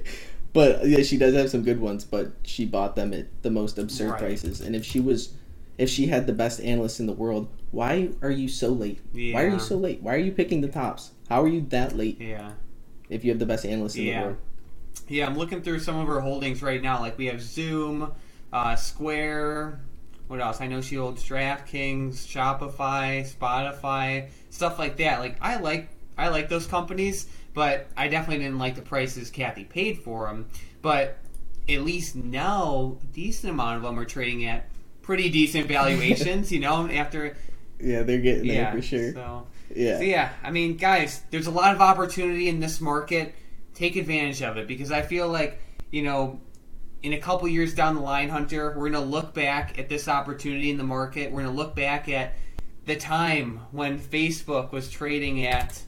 but 0.52 0.86
yeah, 0.86 1.02
she 1.02 1.18
does 1.18 1.34
have 1.34 1.50
some 1.50 1.62
good 1.62 1.80
ones. 1.80 2.04
But 2.04 2.32
she 2.44 2.64
bought 2.64 2.96
them 2.96 3.12
at 3.12 3.26
the 3.42 3.50
most 3.50 3.78
absurd 3.78 4.12
Right. 4.12 4.18
prices. 4.20 4.60
And 4.60 4.74
if 4.76 4.84
she 4.84 5.00
was, 5.00 5.34
if 5.78 5.88
she 5.88 6.06
had 6.06 6.26
the 6.26 6.32
best 6.32 6.60
analyst 6.60 6.98
in 7.00 7.06
the 7.06 7.12
world, 7.12 7.48
why 7.70 8.10
are 8.20 8.30
you 8.30 8.48
so 8.48 8.68
late? 8.70 9.00
Why 9.12 9.44
are 9.44 9.48
you 9.48 9.60
so 9.60 9.76
late? 9.76 10.02
Why 10.02 10.14
are 10.14 10.18
you 10.18 10.32
picking 10.32 10.60
the 10.60 10.68
tops? 10.68 11.12
How 11.28 11.42
are 11.42 11.48
you 11.48 11.60
that 11.70 11.96
late 11.96 12.20
Yeah. 12.20 12.52
if 13.08 13.24
you 13.24 13.30
have 13.30 13.38
the 13.38 13.46
best 13.46 13.64
analyst 13.64 13.96
in 13.96 14.06
Yeah. 14.06 14.20
the 14.20 14.26
world? 14.26 14.38
Yeah, 15.08 15.26
I'm 15.26 15.38
looking 15.38 15.62
through 15.62 15.78
some 15.78 15.96
of 15.96 16.08
her 16.08 16.20
holdings 16.20 16.62
right 16.62 16.82
now. 16.82 17.00
Like 17.00 17.16
we 17.16 17.26
have 17.26 17.40
Zoom, 17.40 18.10
uh, 18.52 18.74
Square. 18.76 19.80
What 20.26 20.40
else? 20.40 20.60
I 20.60 20.66
know 20.66 20.80
she 20.80 20.96
holds 20.96 21.26
DraftKings, 21.26 22.26
Shopify, 22.26 23.24
Spotify, 23.26 24.28
stuff 24.50 24.78
like 24.78 24.96
that. 24.98 25.20
Like 25.20 25.36
I 25.40 25.56
like 25.60 25.88
I 26.18 26.28
like 26.28 26.48
those 26.48 26.66
companies, 26.66 27.26
but 27.54 27.86
I 27.96 28.08
definitely 28.08 28.42
didn't 28.44 28.58
like 28.58 28.74
the 28.74 28.82
prices 28.82 29.30
Cathie 29.30 29.64
paid 29.64 29.98
for 29.98 30.26
them. 30.26 30.46
But 30.82 31.18
at 31.68 31.82
least 31.82 32.16
now, 32.16 32.96
a 33.00 33.06
decent 33.14 33.52
amount 33.52 33.76
of 33.76 33.82
them 33.84 33.98
are 33.98 34.04
trading 34.04 34.44
at 34.46 34.68
pretty 35.08 35.30
decent 35.30 35.66
valuations. 35.66 36.52
you 36.52 36.60
know, 36.60 36.86
after 36.86 37.34
Yeah, 37.80 38.02
they're 38.02 38.20
getting 38.20 38.46
there 38.46 38.70
for 38.70 38.82
sure. 38.82 39.14
So. 39.14 39.46
yeah. 39.74 39.96
So 39.96 40.02
yeah, 40.02 40.32
I 40.42 40.50
mean, 40.50 40.76
guys, 40.76 41.22
there's 41.30 41.46
a 41.46 41.50
lot 41.50 41.74
of 41.74 41.80
opportunity 41.80 42.46
in 42.46 42.60
this 42.60 42.78
market. 42.78 43.34
Take 43.72 43.96
advantage 43.96 44.42
of 44.42 44.58
it 44.58 44.68
because 44.68 44.92
I 44.92 45.00
feel 45.00 45.26
like 45.26 45.62
you 45.90 46.02
know, 46.02 46.40
in 47.02 47.14
a 47.14 47.18
couple 47.18 47.48
years 47.48 47.74
down 47.74 47.94
the 47.94 48.02
line, 48.02 48.28
Hunter, 48.28 48.74
we're 48.76 48.90
gonna 48.90 49.02
look 49.02 49.32
back 49.32 49.78
at 49.78 49.88
this 49.88 50.08
opportunity 50.08 50.70
in 50.70 50.76
the 50.76 50.84
market. 50.84 51.32
We're 51.32 51.44
gonna 51.44 51.56
look 51.56 51.74
back 51.74 52.10
at 52.10 52.34
the 52.84 52.96
time 52.96 53.60
when 53.70 53.98
Facebook 53.98 54.72
was 54.72 54.90
trading 54.90 55.46
at 55.46 55.80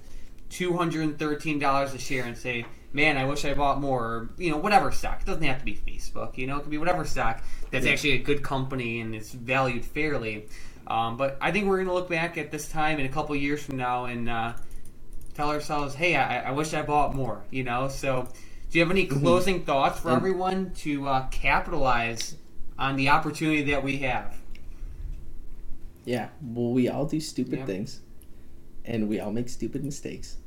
two 0.49 0.79
hundred 0.79 1.03
and 1.03 1.19
thirteen 1.19 1.59
dollars 1.59 1.93
a 1.93 1.99
share 1.99 2.25
and 2.25 2.39
say, 2.39 2.65
"Man, 2.93 3.17
I 3.17 3.25
wish 3.25 3.45
I 3.45 3.55
bought 3.55 3.81
more." 3.81 4.05
Or, 4.05 4.31
you 4.39 4.51
know, 4.51 4.57
whatever 4.57 4.91
stock. 4.93 5.21
It 5.21 5.27
doesn't 5.27 5.43
have 5.43 5.59
to 5.59 5.65
be 5.65 5.75
Facebook. 5.87 6.37
You 6.39 6.47
know, 6.47 6.57
it 6.59 6.63
could 6.63 6.71
be 6.71 6.79
whatever 6.79 7.05
stock 7.05 7.43
that's 7.71 7.87
Yeah. 7.87 7.93
actually 7.93 8.13
a 8.13 8.19
good 8.19 8.43
company 8.43 9.01
and 9.01 9.15
it's 9.15 9.33
valued 9.33 9.85
fairly. 9.85 10.47
Um, 10.87 11.17
but 11.17 11.37
I 11.41 11.53
think 11.53 11.67
we're 11.67 11.77
going 11.77 11.87
to 11.89 11.95
look 11.95 12.09
back 12.09 12.37
at 12.37 12.51
this 12.51 12.69
time 12.69 12.99
in 12.99 13.07
a 13.07 13.09
couple 13.09 13.37
years 13.37 13.63
from 13.63 13.77
now 13.77 14.07
and 14.07 14.29
uh, 14.29 14.55
tell 15.35 15.51
ourselves, 15.51 15.95
"Hey, 15.95 16.17
I, 16.17 16.49
I 16.49 16.51
wish 16.51 16.75
I 16.75 16.83
bought 16.83 17.15
more." 17.15 17.43
You 17.51 17.63
know. 17.65 17.89
So, 17.89 18.27
do 18.71 18.79
you 18.79 18.85
have 18.85 18.91
any 18.91 19.07
closing 19.07 19.63
thoughts 19.65 20.01
for 20.01 20.09
And- 20.09 20.17
everyone 20.17 20.73
to 20.79 21.07
uh, 21.07 21.27
capitalize 21.29 22.37
on 22.79 22.97
the 22.97 23.09
opportunity 23.11 23.63
that 23.71 23.85
we 23.85 23.99
have? 23.99 24.37
Yeah. 26.05 26.29
Well, 26.43 26.73
we 26.73 26.89
all 26.89 27.05
do 27.07 27.21
stupid 27.21 27.59
Yep. 27.61 27.67
things, 27.67 28.01
and 28.85 29.09
we 29.09 29.21
all 29.21 29.31
make 29.33 29.49
stupid 29.49 29.85
mistakes. 29.85 30.39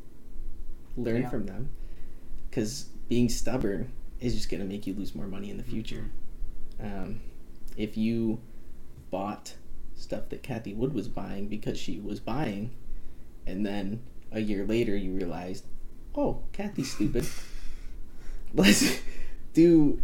Learn 0.97 1.21
Yeah. 1.21 1.29
from 1.29 1.45
them, 1.45 1.69
because 2.53 2.85
being 3.09 3.29
stubborn 3.29 3.91
is 4.19 4.35
just 4.35 4.47
gonna 4.47 4.63
make 4.63 4.85
you 4.85 4.93
lose 4.93 5.15
more 5.15 5.25
money 5.25 5.49
in 5.49 5.57
the 5.57 5.63
future. 5.63 6.11
Um, 6.79 7.19
if 7.75 7.97
you 7.97 8.41
bought 9.09 9.55
stuff 9.95 10.29
that 10.29 10.43
Cathie 10.43 10.75
Wood 10.75 10.93
was 10.93 11.07
buying 11.07 11.47
because 11.47 11.79
she 11.79 11.99
was 11.99 12.19
buying, 12.19 12.69
and 13.47 13.65
then 13.65 14.03
a 14.31 14.39
year 14.39 14.65
later 14.65 14.95
you 14.95 15.13
realized, 15.13 15.65
oh, 16.13 16.43
Cathie's 16.51 16.91
stupid. 16.91 17.25
Let's 18.53 19.01
do 19.53 19.99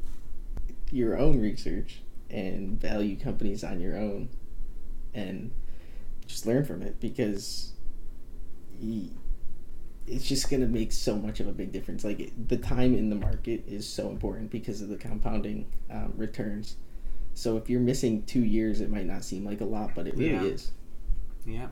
your 0.92 1.20
own 1.20 1.40
research 1.40 2.02
and 2.32 2.82
value 2.82 3.16
companies 3.16 3.64
on 3.64 3.80
your 3.80 3.96
own 3.96 4.30
and 5.14 5.52
just 6.26 6.48
learn 6.48 6.66
from 6.66 6.82
it 6.82 7.00
because 7.00 7.74
it's 10.10 10.26
just 10.28 10.50
going 10.50 10.62
to 10.62 10.68
make 10.68 10.92
so 10.92 11.16
much 11.16 11.40
of 11.40 11.48
a 11.48 11.52
big 11.52 11.72
difference. 11.72 12.04
Like 12.04 12.20
it, 12.20 12.48
the 12.50 12.58
time 12.58 12.96
in 12.96 13.10
the 13.10 13.16
market 13.16 13.64
is 13.68 13.88
so 13.88 14.10
important 14.10 14.50
because 14.50 14.82
of 14.82 14.90
the 14.90 14.98
compounding 14.98 15.66
um, 15.92 16.14
returns. 16.18 16.78
So 17.34 17.58
if 17.58 17.70
you're 17.70 17.80
missing 17.80 18.24
two 18.24 18.44
years, 18.44 18.82
it 18.82 18.90
might 18.90 19.06
not 19.06 19.24
seem 19.24 19.46
like 19.46 19.62
a 19.62 19.66
lot, 19.66 19.92
but 19.96 20.08
it 20.08 20.16
really 20.16 20.32
Yeah. 20.32 20.44
is. 20.44 20.72
Yeah, 21.46 21.68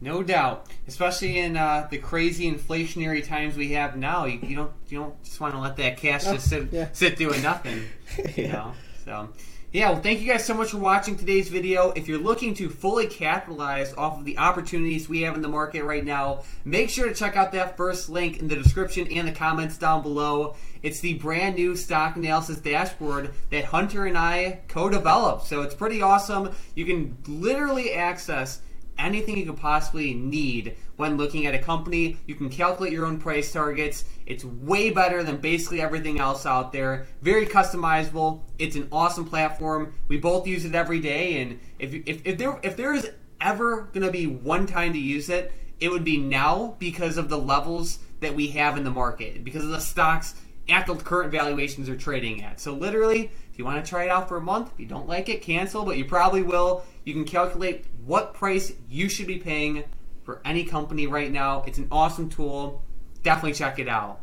no 0.00 0.22
doubt. 0.22 0.68
Especially 0.88 1.38
in 1.38 1.56
uh, 1.56 1.86
the 1.90 1.98
crazy 1.98 2.50
inflationary 2.50 3.24
times 3.26 3.56
we 3.56 3.72
have 3.72 3.96
now, 3.96 4.24
you, 4.24 4.38
you 4.42 4.56
don't 4.56 4.72
you 4.88 4.98
don't 4.98 5.22
just 5.22 5.38
want 5.40 5.54
to 5.54 5.60
let 5.60 5.76
that 5.76 5.98
cash 5.98 6.22
Oh, 6.26 6.32
just 6.34 6.48
sit 6.48 6.72
yeah. 6.72 6.88
sit 6.92 7.16
doing 7.16 7.42
nothing. 7.42 7.82
You 8.36 8.48
know, 8.48 8.72
so. 9.04 9.28
Yeah, 9.72 9.88
well, 9.88 10.02
thank 10.02 10.20
you 10.20 10.30
guys 10.30 10.44
so 10.44 10.52
much 10.52 10.72
for 10.72 10.76
watching 10.76 11.16
today's 11.16 11.48
video. 11.48 11.92
If 11.92 12.06
you're 12.06 12.18
looking 12.18 12.52
to 12.56 12.68
fully 12.68 13.06
capitalize 13.06 13.94
off 13.94 14.18
of 14.18 14.26
the 14.26 14.36
opportunities 14.36 15.08
we 15.08 15.22
have 15.22 15.34
in 15.34 15.40
the 15.40 15.48
market 15.48 15.84
right 15.84 16.04
now, 16.04 16.42
make 16.66 16.90
sure 16.90 17.08
to 17.08 17.14
check 17.14 17.38
out 17.38 17.52
that 17.52 17.74
first 17.78 18.10
link 18.10 18.40
in 18.40 18.48
the 18.48 18.54
description 18.54 19.08
and 19.10 19.26
the 19.26 19.32
comments 19.32 19.78
down 19.78 20.02
below. 20.02 20.56
It's 20.82 21.00
the 21.00 21.14
brand 21.14 21.56
new 21.56 21.74
stock 21.74 22.16
analysis 22.16 22.58
dashboard 22.58 23.32
that 23.48 23.64
Hunter 23.64 24.04
and 24.04 24.18
I 24.18 24.58
co-developed. 24.68 25.46
So 25.46 25.62
it's 25.62 25.74
pretty 25.74 26.02
awesome. 26.02 26.54
You 26.74 26.84
can 26.84 27.16
literally 27.26 27.94
access 27.94 28.60
anything 28.98 29.36
you 29.36 29.46
could 29.46 29.56
possibly 29.56 30.14
need 30.14 30.76
when 30.96 31.16
looking 31.16 31.46
at 31.46 31.54
a 31.54 31.58
company. 31.58 32.18
You 32.26 32.34
can 32.34 32.48
calculate 32.48 32.92
your 32.92 33.06
own 33.06 33.18
price 33.18 33.52
targets. 33.52 34.04
It's 34.26 34.44
way 34.44 34.90
better 34.90 35.22
than 35.22 35.38
basically 35.38 35.80
everything 35.80 36.20
else 36.20 36.46
out 36.46 36.72
there. 36.72 37.06
Very 37.22 37.46
customizable. 37.46 38.42
It's 38.58 38.76
an 38.76 38.88
awesome 38.92 39.24
platform. 39.24 39.94
We 40.08 40.18
both 40.18 40.46
use 40.46 40.64
it 40.64 40.74
every 40.74 41.00
day, 41.00 41.42
and 41.42 41.60
if 41.78 41.94
if, 42.06 42.22
if 42.24 42.38
there 42.38 42.58
if 42.62 42.76
there 42.76 42.94
is 42.94 43.10
ever 43.40 43.82
going 43.92 44.06
to 44.06 44.12
be 44.12 44.26
one 44.26 44.66
time 44.66 44.92
to 44.92 44.98
use 44.98 45.28
it, 45.28 45.52
it 45.80 45.90
would 45.90 46.04
be 46.04 46.16
now 46.16 46.76
because 46.78 47.16
of 47.18 47.28
the 47.28 47.38
levels 47.38 47.98
that 48.20 48.34
we 48.34 48.48
have 48.48 48.76
in 48.76 48.84
the 48.84 48.90
market, 48.90 49.42
because 49.42 49.64
of 49.64 49.70
the 49.70 49.80
stocks 49.80 50.36
at 50.68 50.86
the 50.86 50.94
current 50.94 51.32
valuations 51.32 51.88
are 51.88 51.96
trading 51.96 52.42
at. 52.44 52.60
So 52.60 52.72
literally, 52.72 53.32
if 53.52 53.58
you 53.58 53.64
want 53.64 53.84
to 53.84 53.88
try 53.88 54.04
it 54.04 54.10
out 54.10 54.28
for 54.28 54.36
a 54.36 54.40
month, 54.40 54.70
if 54.72 54.80
you 54.80 54.86
don't 54.86 55.08
like 55.08 55.28
it, 55.28 55.42
cancel, 55.42 55.84
but 55.84 55.98
you 55.98 56.04
probably 56.04 56.42
will. 56.42 56.84
You 57.04 57.14
can 57.14 57.24
calculate 57.24 57.84
what 58.04 58.34
price 58.34 58.72
you 58.88 59.08
should 59.08 59.26
be 59.26 59.38
paying 59.38 59.84
for 60.24 60.40
any 60.44 60.64
company 60.64 61.06
right 61.06 61.30
now. 61.30 61.64
It's 61.66 61.78
an 61.78 61.88
awesome 61.90 62.28
tool. 62.28 62.82
Definitely 63.22 63.54
check 63.54 63.78
it 63.78 63.88
out. 63.88 64.20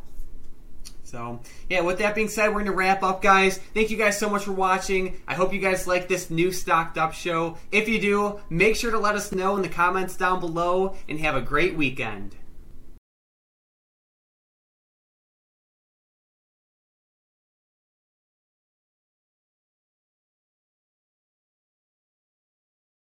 So, 1.02 1.40
yeah, 1.68 1.80
with 1.80 1.98
that 1.98 2.14
being 2.14 2.28
said, 2.28 2.48
we're 2.48 2.54
going 2.54 2.66
to 2.66 2.72
wrap 2.72 3.02
up, 3.02 3.20
guys. 3.20 3.58
Thank 3.74 3.90
you 3.90 3.96
guys 3.96 4.16
so 4.16 4.30
much 4.30 4.44
for 4.44 4.52
watching. 4.52 5.20
I 5.26 5.34
hope 5.34 5.52
you 5.52 5.58
guys 5.58 5.88
like 5.88 6.06
this 6.06 6.30
new 6.30 6.52
Stocked 6.52 6.98
Up 6.98 7.12
show. 7.12 7.56
If 7.72 7.88
you 7.88 8.00
do, 8.00 8.40
make 8.48 8.76
sure 8.76 8.92
to 8.92 8.98
let 8.98 9.16
us 9.16 9.32
know 9.32 9.56
in 9.56 9.62
the 9.62 9.68
comments 9.68 10.16
down 10.16 10.38
below 10.38 10.94
and 11.08 11.18
have 11.18 11.34
a 11.34 11.40
great 11.40 11.74
weekend. 11.74 12.36